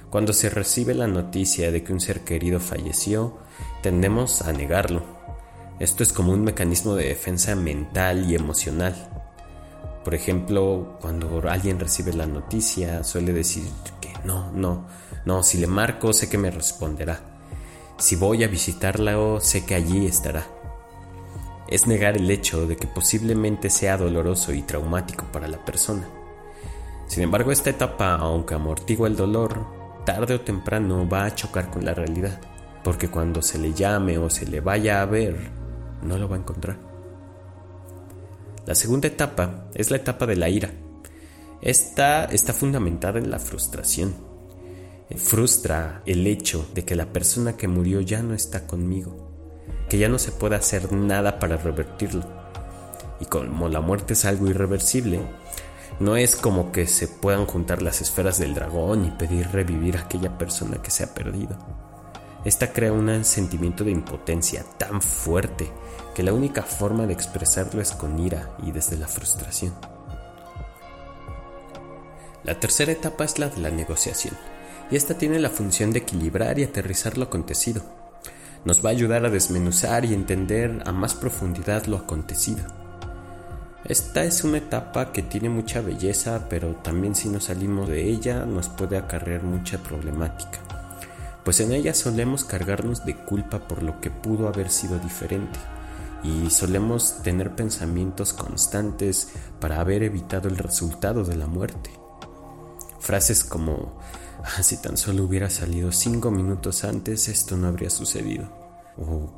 Cuando 0.10 0.34
se 0.34 0.50
recibe 0.50 0.94
la 0.94 1.08
noticia 1.08 1.72
de 1.72 1.84
que 1.84 1.94
un 1.94 2.00
ser 2.00 2.22
querido 2.22 2.60
falleció, 2.60 3.38
tendemos 3.82 4.42
a 4.42 4.54
negarlo. 4.54 5.04
Esto 5.80 6.04
es 6.04 6.14
como 6.14 6.32
un 6.32 6.44
mecanismo 6.44 6.96
de 6.96 7.08
defensa 7.08 7.56
mental 7.56 8.30
y 8.30 8.36
emocional. 8.36 8.96
Por 10.04 10.16
ejemplo, 10.16 10.98
cuando 11.02 11.42
alguien 11.50 11.80
recibe 11.80 12.14
la 12.14 12.26
noticia, 12.26 13.04
suele 13.04 13.34
decir 13.34 13.64
que 14.00 14.14
no, 14.24 14.52
no, 14.54 14.88
no, 15.26 15.44
si 15.44 15.58
le 15.58 15.68
marco 15.68 16.14
sé 16.14 16.30
que 16.30 16.38
me 16.38 16.52
responderá. 16.52 17.20
Si 17.98 18.16
voy 18.16 18.44
a 18.44 18.48
visitarla, 18.48 19.18
sé 19.42 19.66
que 19.66 19.76
allí 19.76 20.06
estará 20.06 20.48
es 21.68 21.86
negar 21.86 22.16
el 22.16 22.30
hecho 22.32 22.66
de 22.66 22.78
que 22.78 22.88
posiblemente 22.88 23.70
sea 23.70 23.98
doloroso 23.98 24.54
y 24.54 24.62
traumático 24.62 25.26
para 25.32 25.48
la 25.48 25.64
persona. 25.64 26.08
Sin 27.08 27.24
embargo, 27.24 27.52
esta 27.52 27.70
etapa, 27.70 28.16
aunque 28.16 28.56
amortigua 28.56 29.08
el 29.08 29.16
dolor, 29.16 29.66
tarde 30.08 30.36
o 30.36 30.40
temprano 30.40 31.06
va 31.10 31.26
a 31.26 31.36
chocar 31.36 31.70
con 31.70 31.84
la 31.84 31.94
realidad, 31.94 32.40
porque 32.82 33.10
cuando 33.10 33.42
se 33.42 33.60
le 33.60 33.74
llame 33.74 34.18
o 34.18 34.30
se 34.30 34.46
le 34.46 34.62
vaya 34.62 35.02
a 35.02 35.06
ver, 35.06 35.36
no 36.02 36.18
lo 36.18 36.30
va 36.30 36.38
a 36.38 36.40
encontrar. 36.40 36.78
La 38.66 38.74
segunda 38.74 39.10
etapa 39.10 39.66
es 39.74 39.92
la 39.92 39.98
etapa 39.98 40.26
de 40.26 40.38
la 40.38 40.48
ira. 40.48 40.72
Esta 41.62 42.24
está 42.24 42.54
fundamentada 42.54 43.20
en 43.20 43.30
la 43.30 43.40
frustración. 43.40 44.16
Frustra 45.18 46.04
el 46.06 46.26
hecho 46.26 46.66
de 46.74 46.86
que 46.86 46.96
la 46.96 47.12
persona 47.12 47.58
que 47.58 47.68
murió 47.68 48.00
ya 48.00 48.24
no 48.24 48.34
está 48.34 48.66
conmigo 48.66 49.28
que 49.90 49.98
ya 49.98 50.10
no 50.10 50.20
se 50.20 50.32
puede 50.32 50.56
hacer 50.56 50.92
nada 50.92 51.40
para 51.40 51.58
revertirlo. 51.58 52.26
Y 53.20 53.26
como 53.26 53.68
la 53.70 53.82
muerte 53.82 54.14
es 54.14 54.26
algo 54.26 54.48
irreversible, 54.48 55.22
no 56.00 56.16
es 56.16 56.36
como 56.36 56.72
que 56.72 56.88
se 56.88 57.08
puedan 57.08 57.46
juntar 57.46 57.82
las 57.82 58.02
esferas 58.02 58.38
del 58.38 58.54
dragón 58.54 59.06
y 59.06 59.12
pedir 59.12 59.50
revivir 59.52 59.98
a 59.98 60.02
aquella 60.02 60.38
persona 60.38 60.82
que 60.82 60.92
se 60.92 61.04
ha 61.04 61.14
perdido. 61.14 61.58
Esta 62.46 62.72
crea 62.72 62.94
un 62.94 63.26
sentimiento 63.26 63.84
de 63.84 63.92
impotencia 63.92 64.64
tan 64.78 65.02
fuerte 65.02 65.72
que 66.16 66.24
la 66.24 66.34
única 66.34 66.64
forma 66.64 67.06
de 67.06 67.14
expresarlo 67.14 67.82
es 67.82 67.92
con 67.92 68.20
ira 68.20 68.56
y 68.64 68.72
desde 68.72 68.98
la 68.98 69.08
frustración. 69.08 69.74
La 72.44 72.60
tercera 72.60 72.92
etapa 72.92 73.26
es 73.26 73.40
la 73.40 73.50
de 73.50 73.62
la 73.62 73.70
negociación, 73.70 74.38
y 74.90 74.96
esta 74.96 75.18
tiene 75.18 75.40
la 75.40 75.50
función 75.50 75.92
de 75.92 76.00
equilibrar 76.00 76.60
y 76.60 76.64
aterrizar 76.64 77.18
lo 77.18 77.26
acontecido 77.26 77.84
nos 78.68 78.84
va 78.84 78.90
a 78.90 78.92
ayudar 78.92 79.26
a 79.26 79.30
desmenuzar 79.30 80.04
y 80.04 80.14
entender 80.14 80.84
a 80.86 80.92
más 80.92 81.16
profundidad 81.16 81.86
lo 81.86 81.96
acontecido. 81.96 82.87
Esta 83.86 84.24
es 84.24 84.44
una 84.44 84.58
etapa 84.58 85.12
que 85.12 85.22
tiene 85.22 85.50
mucha 85.50 85.82
belleza, 85.82 86.48
pero 86.50 86.76
también 86.76 87.16
si 87.16 87.30
no 87.30 87.40
salimos 87.40 87.88
de 87.88 88.10
ella 88.10 88.46
nos 88.46 88.70
puede 88.70 88.98
acarrear 88.98 89.44
mucha 89.44 89.78
problemática, 89.78 90.60
pues 91.46 91.60
en 91.62 91.72
ella 91.72 91.94
solemos 91.94 92.44
cargarnos 92.44 93.06
de 93.06 93.16
culpa 93.16 93.68
por 93.68 93.84
lo 93.84 94.02
que 94.02 94.12
pudo 94.12 94.48
haber 94.48 94.70
sido 94.70 95.00
diferente 95.00 95.60
y 96.24 96.50
solemos 96.50 97.22
tener 97.22 97.56
pensamientos 97.56 98.34
constantes 98.34 99.30
para 99.60 99.80
haber 99.80 100.04
evitado 100.04 100.50
el 100.50 100.58
resultado 100.58 101.24
de 101.24 101.38
la 101.38 101.48
muerte. 101.48 101.92
Frases 103.00 103.44
como 103.44 103.98
Ah, 104.44 104.64
si 104.64 104.78
tan 104.78 104.98
solo 104.98 105.24
hubiera 105.24 105.50
salido 105.50 105.92
cinco 105.92 106.32
minutos 106.32 106.84
antes, 106.84 107.28
esto 107.28 107.58
no 107.58 107.68
habría 107.68 107.90
sucedido. 107.90 108.48
O 108.98 109.30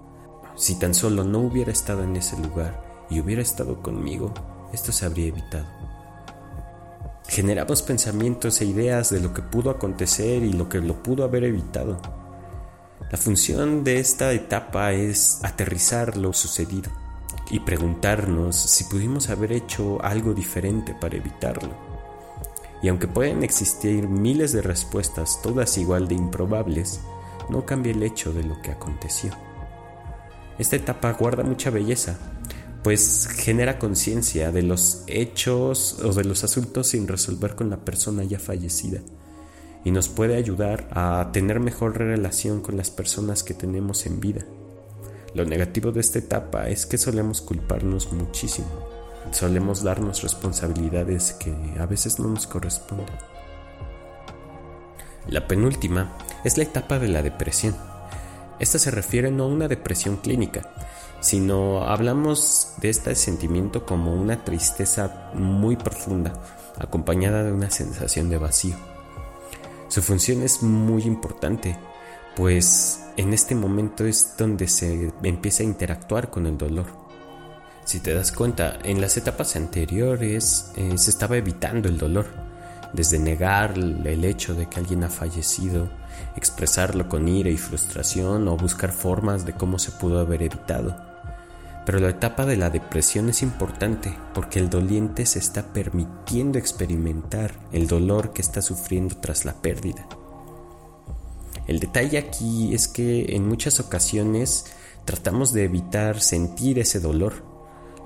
si 0.55 0.77
tan 0.77 0.93
solo 0.93 1.23
no 1.23 1.39
hubiera 1.39 1.71
estado 1.71 2.03
en 2.03 2.15
ese 2.15 2.37
lugar 2.37 2.88
y 3.09 3.19
hubiera 3.19 3.41
estado 3.41 3.81
conmigo, 3.81 4.33
esto 4.73 4.91
se 4.91 5.05
habría 5.05 5.27
evitado. 5.27 5.65
Generamos 7.27 7.81
pensamientos 7.83 8.59
e 8.59 8.65
ideas 8.65 9.11
de 9.11 9.19
lo 9.19 9.33
que 9.33 9.41
pudo 9.41 9.69
acontecer 9.69 10.43
y 10.43 10.53
lo 10.53 10.67
que 10.67 10.79
lo 10.79 11.03
pudo 11.03 11.23
haber 11.23 11.43
evitado. 11.43 12.01
La 13.11 13.17
función 13.17 13.83
de 13.83 13.99
esta 13.99 14.31
etapa 14.33 14.93
es 14.93 15.43
aterrizar 15.43 16.17
lo 16.17 16.33
sucedido 16.33 16.91
y 17.51 17.59
preguntarnos 17.59 18.55
si 18.55 18.83
pudimos 18.85 19.29
haber 19.29 19.51
hecho 19.51 20.03
algo 20.03 20.33
diferente 20.33 20.95
para 20.99 21.17
evitarlo. 21.17 21.69
Y 22.81 22.87
aunque 22.87 23.07
pueden 23.07 23.43
existir 23.43 24.07
miles 24.07 24.51
de 24.51 24.61
respuestas, 24.61 25.41
todas 25.41 25.77
igual 25.77 26.07
de 26.07 26.15
improbables, 26.15 27.01
no 27.49 27.65
cambia 27.65 27.91
el 27.91 28.03
hecho 28.03 28.31
de 28.31 28.43
lo 28.43 28.61
que 28.61 28.71
aconteció. 28.71 29.31
Esta 30.57 30.75
etapa 30.75 31.11
guarda 31.13 31.43
mucha 31.43 31.69
belleza, 31.69 32.17
pues 32.83 33.27
genera 33.27 33.79
conciencia 33.79 34.51
de 34.51 34.63
los 34.63 35.03
hechos 35.07 35.99
o 36.03 36.13
de 36.13 36.23
los 36.23 36.43
asuntos 36.43 36.87
sin 36.87 37.07
resolver 37.07 37.55
con 37.55 37.69
la 37.69 37.77
persona 37.77 38.23
ya 38.23 38.39
fallecida 38.39 39.01
y 39.83 39.91
nos 39.91 40.09
puede 40.09 40.35
ayudar 40.35 40.87
a 40.91 41.29
tener 41.31 41.59
mejor 41.59 41.97
relación 41.97 42.61
con 42.61 42.77
las 42.77 42.89
personas 42.89 43.43
que 43.43 43.53
tenemos 43.53 44.05
en 44.05 44.19
vida. 44.19 44.45
Lo 45.33 45.45
negativo 45.45 45.91
de 45.91 46.01
esta 46.01 46.19
etapa 46.19 46.69
es 46.69 46.85
que 46.85 46.97
solemos 46.97 47.41
culparnos 47.41 48.11
muchísimo 48.11 48.99
solemos 49.31 49.83
darnos 49.83 50.23
responsabilidades 50.23 51.33
que 51.33 51.53
a 51.79 51.85
veces 51.85 52.19
no 52.19 52.29
nos 52.29 52.47
corresponden. 52.47 53.15
La 55.27 55.47
penúltima 55.47 56.17
es 56.43 56.57
la 56.57 56.63
etapa 56.63 56.99
de 56.99 57.07
la 57.07 57.21
depresión. 57.21 57.75
Esta 58.59 58.79
se 58.79 58.91
refiere 58.91 59.31
no 59.31 59.43
a 59.43 59.47
una 59.47 59.67
depresión 59.67 60.17
clínica, 60.17 60.73
sino 61.19 61.83
hablamos 61.83 62.73
de 62.77 62.89
este 62.89 63.15
sentimiento 63.15 63.85
como 63.85 64.13
una 64.13 64.43
tristeza 64.43 65.31
muy 65.33 65.75
profunda, 65.75 66.33
acompañada 66.77 67.43
de 67.43 67.51
una 67.51 67.69
sensación 67.69 68.29
de 68.29 68.37
vacío. 68.37 68.75
Su 69.89 70.01
función 70.01 70.43
es 70.43 70.61
muy 70.61 71.03
importante, 71.03 71.77
pues 72.35 73.03
en 73.17 73.33
este 73.33 73.55
momento 73.55 74.05
es 74.05 74.35
donde 74.37 74.67
se 74.67 75.11
empieza 75.23 75.63
a 75.63 75.65
interactuar 75.65 76.29
con 76.29 76.45
el 76.45 76.57
dolor. 76.57 76.85
Si 77.85 77.99
te 77.99 78.13
das 78.13 78.31
cuenta, 78.31 78.77
en 78.83 79.01
las 79.01 79.17
etapas 79.17 79.55
anteriores 79.55 80.71
eh, 80.75 80.95
se 80.97 81.09
estaba 81.09 81.37
evitando 81.37 81.89
el 81.89 81.97
dolor, 81.97 82.27
desde 82.93 83.19
negar 83.19 83.77
el 83.77 84.25
hecho 84.25 84.53
de 84.53 84.67
que 84.67 84.79
alguien 84.79 85.03
ha 85.03 85.09
fallecido, 85.09 85.89
expresarlo 86.35 87.09
con 87.09 87.27
ira 87.27 87.49
y 87.49 87.57
frustración 87.57 88.47
o 88.47 88.57
buscar 88.57 88.91
formas 88.91 89.45
de 89.45 89.53
cómo 89.53 89.79
se 89.79 89.91
pudo 89.91 90.19
haber 90.19 90.43
evitado. 90.43 91.08
Pero 91.85 91.99
la 91.99 92.09
etapa 92.09 92.45
de 92.45 92.57
la 92.57 92.69
depresión 92.69 93.29
es 93.29 93.41
importante 93.41 94.15
porque 94.33 94.59
el 94.59 94.69
doliente 94.69 95.25
se 95.25 95.39
está 95.39 95.73
permitiendo 95.73 96.59
experimentar 96.59 97.53
el 97.71 97.87
dolor 97.87 98.33
que 98.33 98.41
está 98.41 98.61
sufriendo 98.61 99.15
tras 99.17 99.45
la 99.45 99.53
pérdida. 99.53 100.07
El 101.67 101.79
detalle 101.79 102.17
aquí 102.17 102.73
es 102.73 102.87
que 102.87 103.35
en 103.35 103.47
muchas 103.47 103.79
ocasiones 103.79 104.65
tratamos 105.05 105.53
de 105.53 105.65
evitar 105.65 106.19
sentir 106.19 106.79
ese 106.79 106.99
dolor. 106.99 107.43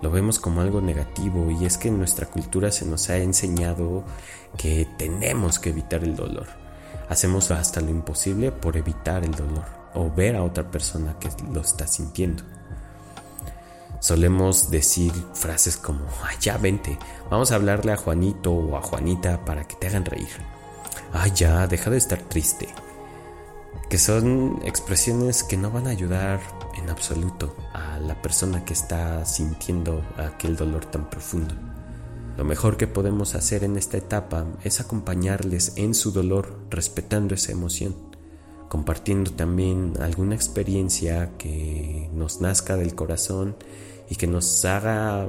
Lo 0.01 0.11
vemos 0.11 0.37
como 0.37 0.61
algo 0.61 0.81
negativo 0.81 1.49
y 1.49 1.65
es 1.65 1.77
que 1.77 1.87
en 1.87 1.97
nuestra 1.97 2.27
cultura 2.27 2.71
se 2.71 2.85
nos 2.85 3.09
ha 3.09 3.17
enseñado 3.17 4.03
que 4.57 4.87
tenemos 4.97 5.59
que 5.59 5.69
evitar 5.69 6.03
el 6.03 6.15
dolor. 6.15 6.47
Hacemos 7.09 7.51
hasta 7.51 7.81
lo 7.81 7.89
imposible 7.89 8.51
por 8.51 8.75
evitar 8.75 9.23
el 9.23 9.31
dolor 9.31 9.65
o 9.93 10.11
ver 10.11 10.35
a 10.35 10.43
otra 10.43 10.69
persona 10.69 11.17
que 11.19 11.29
lo 11.53 11.61
está 11.61 11.87
sintiendo. 11.87 12.43
Solemos 14.03 14.69
decir 14.69 15.13
frases 15.33 15.77
como, 15.77 16.01
ay, 16.25 16.35
ya 16.41 16.57
vente, 16.57 16.99
vamos 17.31 17.53
a 17.53 17.55
hablarle 17.55 17.93
a 17.93 17.95
Juanito 17.95 18.51
o 18.51 18.75
a 18.75 18.81
Juanita 18.81 19.45
para 19.45 19.65
que 19.65 19.77
te 19.77 19.87
hagan 19.87 20.03
reír. 20.03 20.27
Ay, 21.13 21.31
ya, 21.33 21.67
deja 21.67 21.89
de 21.89 21.99
estar 21.99 22.19
triste 22.19 22.67
que 23.89 23.97
son 23.97 24.59
expresiones 24.65 25.41
que 25.41 25.55
no 25.55 25.71
van 25.71 25.87
a 25.87 25.91
ayudar 25.91 26.41
en 26.75 26.89
absoluto 26.89 27.55
a 27.71 27.97
la 27.99 28.21
persona 28.21 28.65
que 28.65 28.73
está 28.73 29.23
sintiendo 29.23 30.03
aquel 30.17 30.57
dolor 30.57 30.83
tan 30.83 31.09
profundo. 31.09 31.55
Lo 32.35 32.43
mejor 32.43 32.75
que 32.75 32.87
podemos 32.87 33.35
hacer 33.35 33.63
en 33.63 33.77
esta 33.77 33.95
etapa 33.95 34.47
es 34.65 34.81
acompañarles 34.81 35.77
en 35.77 35.93
su 35.93 36.11
dolor 36.11 36.59
respetando 36.71 37.35
esa 37.35 37.53
emoción, 37.53 37.95
compartiendo 38.67 39.31
también 39.31 39.93
alguna 40.01 40.35
experiencia 40.35 41.31
que 41.37 42.09
nos 42.13 42.41
nazca 42.41 42.75
del 42.75 42.95
corazón 42.95 43.55
y 44.09 44.15
que 44.15 44.27
nos 44.27 44.63
haga 44.65 45.27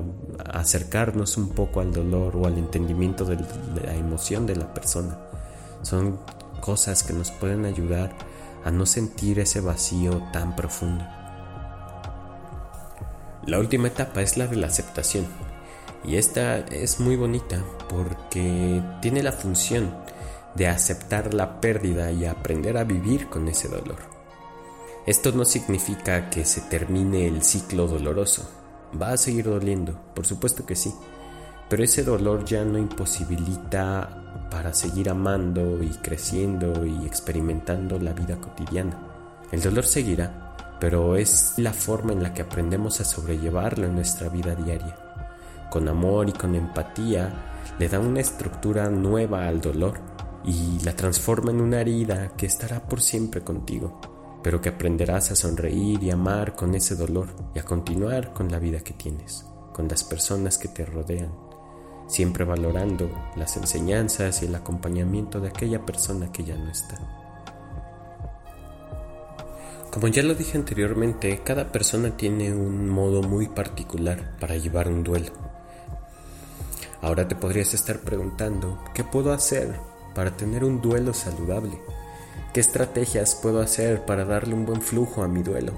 acercarnos 0.52 1.36
un 1.36 1.50
poco 1.50 1.80
al 1.80 1.92
dolor 1.92 2.36
o 2.36 2.46
al 2.46 2.58
entendimiento 2.58 3.24
de 3.24 3.36
la 3.84 3.94
emoción 3.94 4.46
de 4.46 4.56
la 4.56 4.72
persona. 4.74 5.18
Son 5.82 6.18
cosas 6.60 7.02
que 7.02 7.12
nos 7.12 7.30
pueden 7.30 7.64
ayudar 7.64 8.16
a 8.64 8.70
no 8.70 8.86
sentir 8.86 9.38
ese 9.38 9.60
vacío 9.60 10.22
tan 10.32 10.56
profundo. 10.56 11.04
La 13.46 13.58
última 13.58 13.88
etapa 13.88 14.22
es 14.22 14.38
la 14.38 14.46
de 14.46 14.56
la 14.56 14.68
aceptación. 14.68 15.26
Y 16.02 16.16
esta 16.16 16.58
es 16.58 17.00
muy 17.00 17.16
bonita 17.16 17.62
porque 17.88 18.82
tiene 19.00 19.22
la 19.22 19.32
función 19.32 19.94
de 20.54 20.68
aceptar 20.68 21.34
la 21.34 21.60
pérdida 21.60 22.10
y 22.12 22.24
aprender 22.24 22.76
a 22.76 22.84
vivir 22.84 23.28
con 23.28 23.48
ese 23.48 23.68
dolor. 23.68 23.98
Esto 25.06 25.32
no 25.32 25.44
significa 25.44 26.30
que 26.30 26.44
se 26.44 26.62
termine 26.62 27.26
el 27.26 27.42
ciclo 27.42 27.86
doloroso. 27.86 28.48
Va 29.00 29.12
a 29.12 29.16
seguir 29.16 29.46
doliendo, 29.46 29.98
por 30.14 30.26
supuesto 30.26 30.64
que 30.64 30.76
sí. 30.76 30.92
Pero 31.68 31.82
ese 31.82 32.04
dolor 32.04 32.44
ya 32.44 32.64
no 32.64 32.78
imposibilita 32.78 34.48
para 34.50 34.72
seguir 34.72 35.10
amando 35.10 35.82
y 35.82 35.88
creciendo 35.88 36.84
y 36.86 37.06
experimentando 37.06 37.98
la 37.98 38.12
vida 38.12 38.36
cotidiana. 38.36 38.98
El 39.50 39.60
dolor 39.62 39.84
seguirá, 39.84 40.76
pero 40.78 41.16
es 41.16 41.54
la 41.56 41.72
forma 41.72 42.12
en 42.12 42.22
la 42.22 42.34
que 42.34 42.42
aprendemos 42.42 43.00
a 43.00 43.04
sobrellevarlo 43.04 43.86
en 43.86 43.94
nuestra 43.94 44.28
vida 44.28 44.54
diaria. 44.54 44.96
Con 45.70 45.88
amor 45.88 46.28
y 46.28 46.32
con 46.32 46.54
empatía 46.54 47.32
le 47.78 47.88
da 47.88 47.98
una 47.98 48.20
estructura 48.20 48.88
nueva 48.90 49.48
al 49.48 49.60
dolor 49.60 49.98
y 50.44 50.78
la 50.84 50.94
transforma 50.94 51.50
en 51.50 51.60
una 51.60 51.80
herida 51.80 52.32
que 52.36 52.46
estará 52.46 52.80
por 52.80 53.00
siempre 53.00 53.40
contigo, 53.40 54.00
pero 54.44 54.60
que 54.60 54.68
aprenderás 54.68 55.32
a 55.32 55.36
sonreír 55.36 56.00
y 56.04 56.12
amar 56.12 56.54
con 56.54 56.76
ese 56.76 56.94
dolor 56.94 57.26
y 57.52 57.58
a 57.58 57.64
continuar 57.64 58.32
con 58.32 58.52
la 58.52 58.60
vida 58.60 58.78
que 58.78 58.92
tienes, 58.92 59.44
con 59.72 59.88
las 59.88 60.04
personas 60.04 60.58
que 60.58 60.68
te 60.68 60.84
rodean 60.84 61.32
siempre 62.06 62.44
valorando 62.44 63.10
las 63.36 63.56
enseñanzas 63.56 64.42
y 64.42 64.46
el 64.46 64.54
acompañamiento 64.54 65.40
de 65.40 65.48
aquella 65.48 65.84
persona 65.84 66.30
que 66.32 66.44
ya 66.44 66.56
no 66.56 66.70
está. 66.70 66.98
Como 69.90 70.08
ya 70.08 70.22
lo 70.22 70.34
dije 70.34 70.58
anteriormente, 70.58 71.40
cada 71.44 71.70
persona 71.70 72.16
tiene 72.16 72.52
un 72.52 72.88
modo 72.88 73.22
muy 73.22 73.48
particular 73.48 74.36
para 74.40 74.56
llevar 74.56 74.88
un 74.88 75.04
duelo. 75.04 75.32
Ahora 77.00 77.28
te 77.28 77.36
podrías 77.36 77.74
estar 77.74 78.00
preguntando, 78.00 78.82
¿qué 78.92 79.04
puedo 79.04 79.32
hacer 79.32 79.74
para 80.14 80.36
tener 80.36 80.64
un 80.64 80.80
duelo 80.80 81.14
saludable? 81.14 81.78
¿Qué 82.54 82.60
estrategias 82.60 83.34
puedo 83.34 83.60
hacer 83.60 84.06
para 84.06 84.24
darle 84.24 84.54
un 84.54 84.64
buen 84.64 84.80
flujo 84.80 85.22
a 85.22 85.28
mi 85.28 85.42
duelo? 85.42 85.74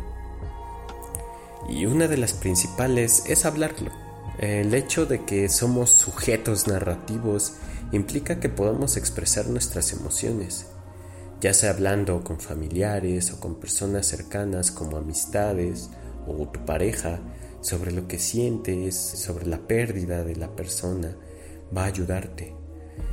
Y 1.68 1.86
una 1.86 2.06
de 2.06 2.18
las 2.18 2.34
principales 2.34 3.24
es 3.26 3.44
hablarlo 3.44 3.90
el 4.38 4.74
hecho 4.74 5.06
de 5.06 5.24
que 5.24 5.48
somos 5.48 5.90
sujetos 5.90 6.66
narrativos 6.66 7.54
implica 7.92 8.38
que 8.38 8.50
podamos 8.50 8.98
expresar 8.98 9.46
nuestras 9.46 9.92
emociones, 9.94 10.66
ya 11.40 11.54
sea 11.54 11.70
hablando 11.70 12.22
con 12.22 12.38
familiares 12.38 13.32
o 13.32 13.40
con 13.40 13.54
personas 13.54 14.06
cercanas 14.06 14.70
como 14.70 14.98
amistades 14.98 15.88
o 16.26 16.46
tu 16.48 16.66
pareja 16.66 17.20
sobre 17.62 17.92
lo 17.92 18.06
que 18.08 18.18
sientes, 18.18 18.94
sobre 18.94 19.46
la 19.46 19.66
pérdida 19.66 20.22
de 20.22 20.36
la 20.36 20.54
persona, 20.54 21.16
va 21.74 21.84
a 21.84 21.86
ayudarte. 21.86 22.55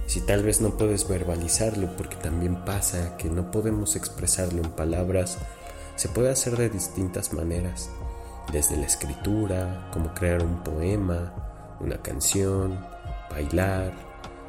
Si 0.08 0.22
tal 0.22 0.43
vez 0.43 0.62
no 0.62 0.78
puedes 0.78 1.08
verbalizarlo 1.08 1.96
porque 1.98 2.15
también 2.17 2.65
pasa 2.65 3.17
que 3.17 3.30
no 3.30 3.52
podemos 3.52 3.96
expresarlo 3.96 4.62
en 4.62 4.69
palabras, 4.72 5.38
se 5.96 6.10
puede 6.10 6.30
hacer 6.30 6.58
de 6.58 6.69
distintas 6.69 7.34
maneras 7.34 7.89
desde 8.52 8.78
la 8.78 8.86
escritura, 8.86 9.89
como 9.93 10.13
crear 10.13 10.43
un 10.43 10.63
poema, 10.63 11.34
una 11.80 11.98
canción, 12.02 12.86
bailar, 13.30 13.93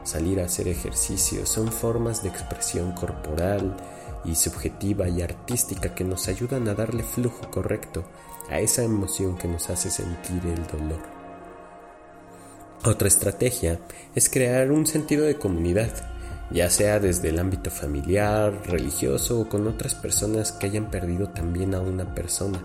salir 0.02 0.40
a 0.40 0.44
hacer 0.44 0.68
ejercicio, 0.68 1.46
son 1.46 1.68
formas 1.68 2.22
de 2.22 2.28
expresión 2.28 2.92
corporal 2.92 3.76
y 4.24 4.34
subjetiva 4.34 5.08
y 5.08 5.22
artística 5.22 5.94
que 5.94 6.04
nos 6.04 6.28
ayudan 6.28 6.68
a 6.68 6.74
darle 6.74 7.02
flujo 7.02 7.50
correcto 7.50 8.04
a 8.50 8.60
esa 8.60 8.82
emoción 8.82 9.36
que 9.36 9.48
nos 9.48 9.70
hace 9.70 9.90
sentir 9.90 10.44
el 10.46 10.66
dolor. 10.66 11.13
Otra 12.86 13.08
estrategia 13.08 13.80
es 14.14 14.28
crear 14.28 14.70
un 14.70 14.86
sentido 14.86 15.24
de 15.24 15.38
comunidad, 15.38 15.90
ya 16.50 16.68
sea 16.68 17.00
desde 17.00 17.30
el 17.30 17.38
ámbito 17.38 17.70
familiar, 17.70 18.52
religioso 18.66 19.40
o 19.40 19.48
con 19.48 19.66
otras 19.66 19.94
personas 19.94 20.52
que 20.52 20.66
hayan 20.66 20.90
perdido 20.90 21.30
también 21.30 21.74
a 21.74 21.80
una 21.80 22.14
persona 22.14 22.62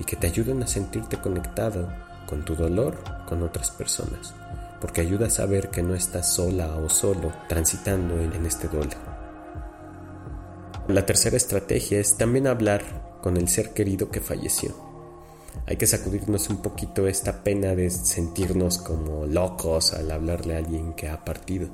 y 0.00 0.04
que 0.04 0.16
te 0.16 0.26
ayuden 0.26 0.62
a 0.62 0.66
sentirte 0.66 1.18
conectado 1.18 1.92
con 2.26 2.46
tu 2.46 2.54
dolor 2.54 2.96
con 3.28 3.42
otras 3.42 3.70
personas, 3.70 4.32
porque 4.80 5.02
ayuda 5.02 5.26
a 5.26 5.30
saber 5.30 5.68
que 5.68 5.82
no 5.82 5.94
estás 5.94 6.32
sola 6.32 6.74
o 6.76 6.88
solo 6.88 7.30
transitando 7.46 8.18
en, 8.18 8.46
este 8.46 8.68
duelo. 8.68 8.96
La 10.88 11.04
tercera 11.04 11.36
estrategia 11.36 12.00
es 12.00 12.16
también 12.16 12.46
hablar 12.46 13.18
con 13.20 13.36
el 13.36 13.48
ser 13.48 13.74
querido 13.74 14.10
que 14.10 14.22
falleció. 14.22 14.74
Hay 15.66 15.76
que 15.76 15.86
sacudirnos 15.86 16.48
un 16.50 16.58
poquito 16.58 17.06
esta 17.06 17.44
pena 17.44 17.74
de 17.74 17.88
sentirnos 17.90 18.78
como 18.78 19.26
locos 19.26 19.94
al 19.94 20.10
hablarle 20.10 20.54
a 20.54 20.58
alguien 20.58 20.94
que 20.94 21.08
ha 21.08 21.24
partido. 21.24 21.68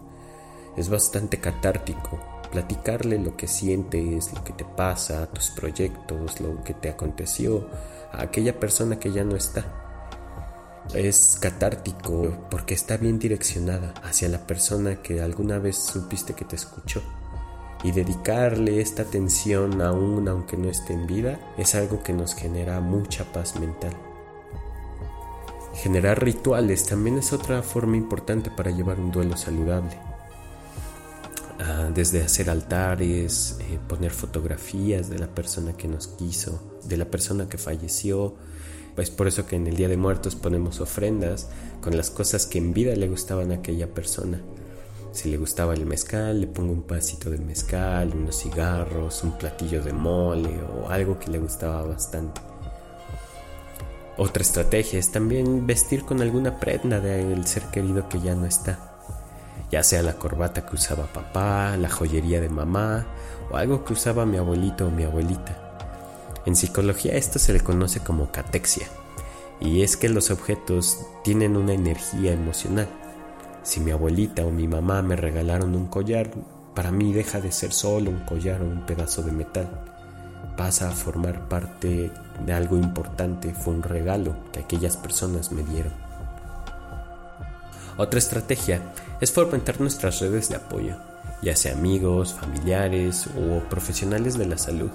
Es 0.76 0.88
bastante 0.88 1.40
catártico 1.40 2.20
platicarle 2.50 3.18
lo 3.18 3.36
que 3.36 3.46
sientes, 3.46 4.32
lo 4.32 4.42
que 4.44 4.52
te 4.52 4.64
pasa, 4.64 5.26
tus 5.26 5.50
proyectos, 5.50 6.40
lo 6.40 6.62
que 6.64 6.74
te 6.74 6.88
aconteció 6.88 7.68
a 8.12 8.22
aquella 8.22 8.58
persona 8.58 8.98
que 8.98 9.12
ya 9.12 9.24
no 9.24 9.36
está. 9.36 9.64
Es 10.94 11.36
catártico 11.40 12.46
porque 12.50 12.74
está 12.74 12.96
bien 12.96 13.18
direccionada 13.18 13.92
hacia 14.02 14.28
la 14.28 14.46
persona 14.46 15.02
que 15.02 15.20
alguna 15.20 15.58
vez 15.58 15.76
supiste 15.76 16.34
que 16.34 16.44
te 16.44 16.56
escuchó. 16.56 17.02
Y 17.84 17.92
dedicarle 17.92 18.80
esta 18.80 19.02
atención 19.02 19.80
aún 19.82 20.26
aunque 20.28 20.56
no 20.56 20.68
esté 20.68 20.94
en 20.94 21.06
vida 21.06 21.38
es 21.56 21.74
algo 21.74 22.02
que 22.02 22.12
nos 22.12 22.34
genera 22.34 22.80
mucha 22.80 23.24
paz 23.32 23.58
mental. 23.60 23.92
Generar 25.74 26.22
rituales 26.22 26.84
también 26.84 27.18
es 27.18 27.32
otra 27.32 27.62
forma 27.62 27.96
importante 27.96 28.50
para 28.50 28.72
llevar 28.72 28.98
un 28.98 29.12
duelo 29.12 29.36
saludable. 29.36 29.96
Ah, 31.60 31.90
desde 31.94 32.22
hacer 32.22 32.50
altares, 32.50 33.58
eh, 33.60 33.78
poner 33.86 34.10
fotografías 34.10 35.08
de 35.08 35.18
la 35.18 35.28
persona 35.28 35.74
que 35.74 35.86
nos 35.86 36.08
quiso, 36.08 36.60
de 36.84 36.96
la 36.96 37.04
persona 37.04 37.48
que 37.48 37.58
falleció. 37.58 38.34
Es 38.96 39.10
por 39.10 39.28
eso 39.28 39.46
que 39.46 39.54
en 39.54 39.68
el 39.68 39.76
Día 39.76 39.88
de 39.88 39.96
Muertos 39.96 40.34
ponemos 40.34 40.80
ofrendas 40.80 41.48
con 41.80 41.96
las 41.96 42.10
cosas 42.10 42.46
que 42.46 42.58
en 42.58 42.72
vida 42.72 42.96
le 42.96 43.08
gustaban 43.08 43.52
a 43.52 43.56
aquella 43.56 43.94
persona. 43.94 44.40
Si 45.18 45.28
le 45.32 45.36
gustaba 45.36 45.74
el 45.74 45.84
mezcal, 45.84 46.40
le 46.40 46.46
pongo 46.46 46.72
un 46.72 46.82
pasito 46.82 47.28
de 47.28 47.38
mezcal, 47.38 48.12
unos 48.14 48.40
cigarros, 48.40 49.24
un 49.24 49.36
platillo 49.36 49.82
de 49.82 49.92
mole 49.92 50.60
o 50.62 50.88
algo 50.90 51.18
que 51.18 51.28
le 51.28 51.40
gustaba 51.40 51.82
bastante. 51.82 52.40
Otra 54.16 54.42
estrategia 54.42 55.00
es 55.00 55.10
también 55.10 55.66
vestir 55.66 56.04
con 56.04 56.22
alguna 56.22 56.60
prenda 56.60 57.00
del 57.00 57.44
ser 57.48 57.64
querido 57.64 58.08
que 58.08 58.20
ya 58.20 58.36
no 58.36 58.46
está 58.46 58.78
ya 59.72 59.82
sea 59.82 60.02
la 60.02 60.14
corbata 60.14 60.64
que 60.64 60.76
usaba 60.76 61.06
papá, 61.06 61.76
la 61.76 61.90
joyería 61.90 62.40
de 62.40 62.48
mamá 62.48 63.04
o 63.50 63.56
algo 63.56 63.84
que 63.84 63.94
usaba 63.94 64.24
mi 64.24 64.36
abuelito 64.36 64.86
o 64.86 64.90
mi 64.92 65.02
abuelita. 65.02 65.80
En 66.46 66.54
psicología 66.54 67.16
esto 67.16 67.40
se 67.40 67.52
le 67.52 67.60
conoce 67.60 67.98
como 68.00 68.30
catexia 68.30 68.86
Y 69.60 69.82
es 69.82 69.96
que 69.96 70.08
los 70.08 70.30
objetos 70.30 70.98
tienen 71.24 71.56
una 71.56 71.72
energía 71.72 72.32
emocional. 72.32 72.88
Si 73.68 73.80
mi 73.80 73.90
abuelita 73.90 74.46
o 74.46 74.50
mi 74.50 74.66
mamá 74.66 75.02
me 75.02 75.14
regalaron 75.14 75.74
un 75.74 75.88
collar, 75.88 76.30
para 76.74 76.90
mí 76.90 77.12
deja 77.12 77.38
de 77.38 77.52
ser 77.52 77.74
solo 77.74 78.10
un 78.10 78.20
collar 78.20 78.62
o 78.62 78.64
un 78.64 78.86
pedazo 78.86 79.22
de 79.22 79.30
metal. 79.30 79.68
Pasa 80.56 80.88
a 80.88 80.92
formar 80.92 81.50
parte 81.50 82.10
de 82.46 82.52
algo 82.54 82.78
importante, 82.78 83.52
fue 83.52 83.74
un 83.74 83.82
regalo 83.82 84.34
que 84.52 84.60
aquellas 84.60 84.96
personas 84.96 85.52
me 85.52 85.64
dieron. 85.64 85.92
Otra 87.98 88.18
estrategia 88.18 88.80
es 89.20 89.32
fomentar 89.32 89.82
nuestras 89.82 90.18
redes 90.20 90.48
de 90.48 90.56
apoyo, 90.56 90.96
ya 91.42 91.54
sea 91.54 91.74
amigos, 91.74 92.32
familiares 92.32 93.26
o 93.36 93.68
profesionales 93.68 94.38
de 94.38 94.46
la 94.46 94.56
salud. 94.56 94.90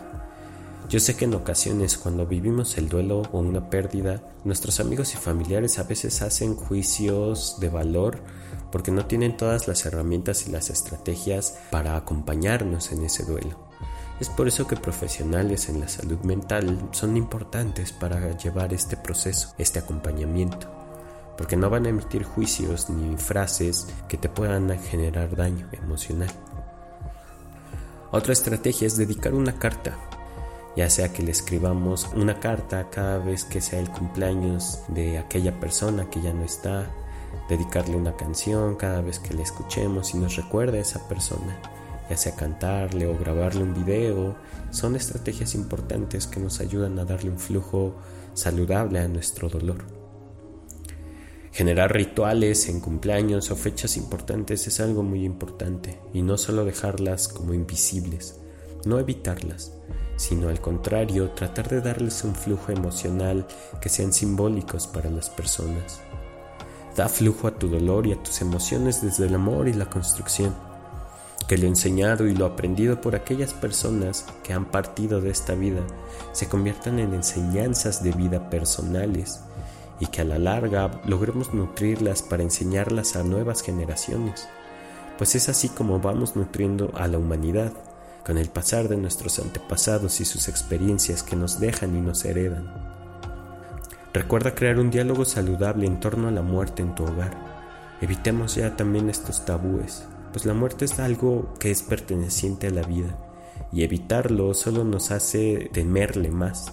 Yo 0.90 1.00
sé 1.00 1.16
que 1.16 1.26
en 1.26 1.34
ocasiones 1.34 1.98
cuando 1.98 2.28
vivimos 2.28 2.78
el 2.78 2.90
duelo 2.90 3.24
o 3.32 3.40
una 3.40 3.70
pérdida, 3.70 4.22
nuestros 4.44 4.80
amigos 4.80 5.14
y 5.14 5.18
familiares 5.18 5.80
a 5.80 5.84
veces 5.84 6.22
hacen 6.22 6.56
juicios 6.56 7.58
de 7.60 7.70
valor 7.70 8.20
porque 8.72 8.92
no 8.92 9.06
tienen 9.06 9.38
todas 9.38 9.68
las 9.68 9.86
herramientas 9.86 10.46
y 10.46 10.52
las 10.52 10.70
estrategias 10.70 11.58
para 11.72 11.96
acompañarnos 11.96 12.92
en 12.92 13.04
ese 13.06 13.24
duelo. 13.24 13.58
Es 14.20 14.30
por 14.30 14.48
eso 14.48 14.68
que 14.68 14.76
profesionales 14.76 15.70
en 15.70 15.80
la 15.80 15.88
salud 15.88 16.20
mental 16.20 16.90
son 16.92 17.18
importantes 17.18 17.92
para 17.92 18.38
llevar 18.38 18.74
este 18.74 18.96
proceso, 18.96 19.54
este 19.58 19.80
acompañamiento, 19.80 20.68
porque 21.38 21.56
no 21.56 21.70
van 21.70 21.86
a 21.86 21.90
emitir 21.90 22.24
juicios 22.24 22.90
ni 22.90 23.18
frases 23.18 23.88
que 24.08 24.18
te 24.18 24.30
puedan 24.30 24.70
generar 24.80 25.36
daño 25.36 25.68
emocional. 25.72 26.30
Otra 28.12 28.34
estrategia 28.34 28.86
es 28.86 28.98
dedicar 28.98 29.34
una 29.34 29.58
carta 29.58 29.98
ya 30.76 30.90
sea 30.90 31.14
que 31.14 31.24
le 31.24 31.32
escribamos 31.32 32.10
una 32.16 32.40
carta 32.40 32.90
cada 32.90 33.20
vez 33.20 33.44
que 33.44 33.62
sea 33.62 33.80
el 33.80 33.90
cumpleaños 33.90 34.80
de 34.88 35.18
aquella 35.18 35.60
persona 35.60 36.10
que 36.10 36.22
ya 36.22 36.34
no 36.34 36.44
está, 36.44 36.90
dedicarle 37.50 37.96
una 37.96 38.16
canción 38.16 38.76
cada 38.76 39.02
vez 39.02 39.20
que 39.20 39.34
le 39.34 39.44
escuchemos 39.44 40.14
y 40.14 40.18
nos 40.18 40.36
recuerda 40.36 40.78
a 40.78 40.82
esa 40.82 41.08
persona, 41.08 41.60
ya 42.10 42.18
sea 42.18 42.36
cantarle 42.36 43.06
o 43.08 43.18
grabarle 43.18 43.64
un 43.64 43.74
video, 43.74 44.36
son 44.72 44.96
estrategias 44.96 45.54
importantes 45.56 46.28
que 46.28 46.40
nos 46.40 46.60
ayudan 46.60 46.98
a 47.00 47.06
darle 47.06 47.30
un 47.30 47.40
flujo 47.40 47.96
saludable 48.34 49.00
a 49.00 49.08
nuestro 49.08 49.50
dolor. 49.50 49.86
Generar 51.52 51.94
rituales 51.94 52.68
en 52.68 52.80
cumpleaños 52.80 53.52
o 53.52 53.56
fechas 53.56 53.96
importantes 53.96 54.66
es 54.66 54.80
algo 54.80 55.04
muy 55.04 55.24
importante 55.24 56.00
y 56.12 56.24
no 56.24 56.36
solo 56.40 56.66
dejarlas 56.66 57.28
como 57.28 57.54
invisibles, 57.54 58.40
no 58.86 58.98
evitarlas, 58.98 59.72
sino 60.16 60.50
al 60.50 60.62
contrario, 60.62 61.32
tratar 61.32 61.70
de 61.70 61.82
darles 61.82 62.24
un 62.24 62.36
flujo 62.36 62.72
emocional 62.72 63.46
que 63.82 63.90
sean 63.90 64.14
simbólicos 64.14 64.88
para 64.88 65.10
las 65.10 65.30
personas. 65.30 66.02
Da 66.96 67.10
flujo 67.10 67.48
a 67.48 67.52
tu 67.52 67.70
dolor 67.70 68.06
y 68.06 68.14
a 68.14 68.22
tus 68.22 68.42
emociones 68.42 69.02
desde 69.02 69.26
el 69.26 69.36
amor 69.36 69.68
y 69.68 69.74
la 69.74 69.90
construcción. 69.90 70.54
Que 71.48 71.58
lo 71.58 71.68
enseñado 71.68 72.28
y 72.28 72.36
lo 72.36 72.46
aprendido 72.46 73.02
por 73.02 73.16
aquellas 73.16 73.54
personas 73.54 74.26
que 74.44 74.54
han 74.54 74.66
partido 74.66 75.20
de 75.20 75.32
esta 75.32 75.56
vida 75.56 75.82
se 76.32 76.48
conviertan 76.48 77.00
en 77.00 77.14
enseñanzas 77.14 78.04
de 78.04 78.12
vida 78.12 78.50
personales 78.50 79.42
y 80.00 80.08
que 80.08 80.22
a 80.22 80.26
la 80.26 80.40
larga 80.40 81.02
logremos 81.06 81.54
nutrirlas 81.54 82.22
para 82.22 82.44
enseñarlas 82.44 83.16
a 83.16 83.24
nuevas 83.24 83.62
generaciones, 83.62 84.48
pues 85.18 85.36
es 85.36 85.50
así 85.50 85.70
como 85.70 86.00
vamos 86.00 86.36
nutriendo 86.36 86.92
a 86.96 87.08
la 87.08 87.18
humanidad 87.18 87.74
con 88.26 88.38
el 88.38 88.50
pasar 88.50 88.88
de 88.88 88.98
nuestros 88.98 89.40
antepasados 89.40 90.22
y 90.22 90.26
sus 90.26 90.48
experiencias 90.48 91.24
que 91.24 91.36
nos 91.36 91.60
dejan 91.60 91.96
y 91.96 92.02
nos 92.02 92.24
heredan. 92.26 92.72
Recuerda 94.14 94.56
crear 94.56 94.80
un 94.80 94.92
diálogo 94.92 95.26
saludable 95.26 95.86
en 95.88 96.00
torno 96.00 96.28
a 96.28 96.32
la 96.32 96.42
muerte 96.42 96.82
en 96.82 96.96
tu 96.96 97.04
hogar. 97.04 97.36
Evitemos 98.02 98.56
ya 98.56 98.76
también 98.76 99.10
estos 99.10 99.46
tabúes, 99.46 100.06
pues 100.32 100.46
la 100.46 100.54
muerte 100.54 100.86
es 100.86 101.00
algo 101.00 101.54
que 101.60 101.72
es 101.72 101.82
perteneciente 101.82 102.68
a 102.68 102.72
la 102.72 102.84
vida 102.84 103.18
y 103.72 103.84
evitarlo 103.84 104.54
solo 104.54 104.84
nos 104.84 105.12
hace 105.12 105.70
temerle 105.74 106.30
más. 106.30 106.72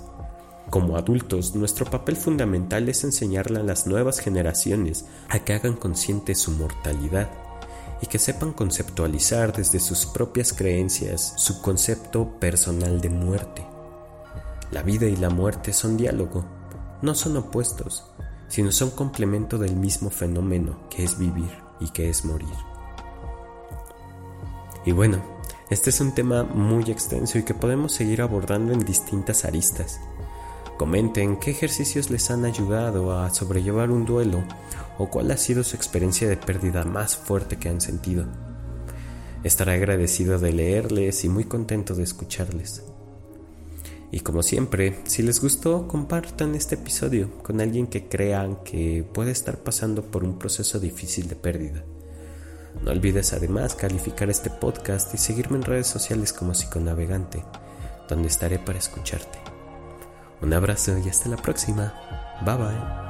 Como 0.68 0.96
adultos, 0.96 1.56
nuestro 1.56 1.84
papel 1.86 2.16
fundamental 2.16 2.88
es 2.88 3.02
enseñarle 3.02 3.58
a 3.58 3.64
las 3.64 3.86
nuevas 3.86 4.20
generaciones 4.20 5.06
a 5.28 5.40
que 5.40 5.54
hagan 5.54 5.74
consciente 5.74 6.34
su 6.34 6.52
mortalidad 6.52 7.28
y 8.02 8.06
que 8.06 8.18
sepan 8.18 8.52
conceptualizar 8.52 9.52
desde 9.52 9.80
sus 9.80 10.06
propias 10.06 10.52
creencias 10.52 11.34
su 11.36 11.60
concepto 11.60 12.38
personal 12.38 13.00
de 13.00 13.10
muerte. 13.10 13.66
La 14.70 14.82
vida 14.82 15.06
y 15.06 15.16
la 15.16 15.30
muerte 15.30 15.72
son 15.72 15.96
diálogo, 15.96 16.44
no 17.02 17.14
son 17.14 17.36
opuestos, 17.36 18.04
sino 18.48 18.72
son 18.72 18.90
complemento 18.90 19.58
del 19.58 19.76
mismo 19.76 20.10
fenómeno 20.10 20.88
que 20.88 21.04
es 21.04 21.18
vivir 21.18 21.50
y 21.78 21.90
que 21.90 22.08
es 22.08 22.24
morir. 22.24 22.48
Y 24.84 24.92
bueno, 24.92 25.22
este 25.70 25.90
es 25.90 26.00
un 26.00 26.12
tema 26.14 26.42
muy 26.42 26.90
extenso 26.90 27.38
y 27.38 27.44
que 27.44 27.54
podemos 27.54 27.92
seguir 27.92 28.22
abordando 28.22 28.72
en 28.72 28.80
distintas 28.80 29.44
aristas. 29.44 30.00
Comenten 30.78 31.36
qué 31.38 31.50
ejercicios 31.50 32.10
les 32.10 32.30
han 32.30 32.44
ayudado 32.44 33.18
a 33.18 33.28
sobrellevar 33.30 33.90
un 33.90 34.06
duelo 34.06 34.42
o 35.00 35.08
cuál 35.08 35.30
ha 35.30 35.38
sido 35.38 35.64
su 35.64 35.76
experiencia 35.76 36.28
de 36.28 36.36
pérdida 36.36 36.84
más 36.84 37.16
fuerte 37.16 37.56
que 37.56 37.70
han 37.70 37.80
sentido. 37.80 38.26
Estaré 39.42 39.72
agradecido 39.72 40.38
de 40.38 40.52
leerles 40.52 41.24
y 41.24 41.30
muy 41.30 41.44
contento 41.44 41.94
de 41.94 42.02
escucharles. 42.02 42.82
Y 44.12 44.20
como 44.20 44.42
siempre, 44.42 44.98
si 45.04 45.22
les 45.22 45.40
gustó, 45.40 45.88
compartan 45.88 46.54
este 46.54 46.74
episodio 46.74 47.30
con 47.42 47.62
alguien 47.62 47.86
que 47.86 48.08
crean 48.08 48.56
que 48.62 49.02
puede 49.10 49.30
estar 49.30 49.56
pasando 49.60 50.02
por 50.02 50.22
un 50.22 50.38
proceso 50.38 50.78
difícil 50.78 51.28
de 51.28 51.36
pérdida. 51.36 51.82
No 52.84 52.90
olvides 52.90 53.32
además 53.32 53.74
calificar 53.74 54.28
este 54.28 54.50
podcast 54.50 55.14
y 55.14 55.16
seguirme 55.16 55.56
en 55.56 55.62
redes 55.62 55.86
sociales 55.86 56.34
como 56.34 56.52
psiconavegante, 56.52 57.42
donde 58.06 58.28
estaré 58.28 58.58
para 58.58 58.78
escucharte. 58.78 59.38
Un 60.42 60.52
abrazo 60.52 60.98
y 60.98 61.08
hasta 61.08 61.30
la 61.30 61.38
próxima. 61.38 61.94
Bye 62.44 62.56
bye. 62.56 63.09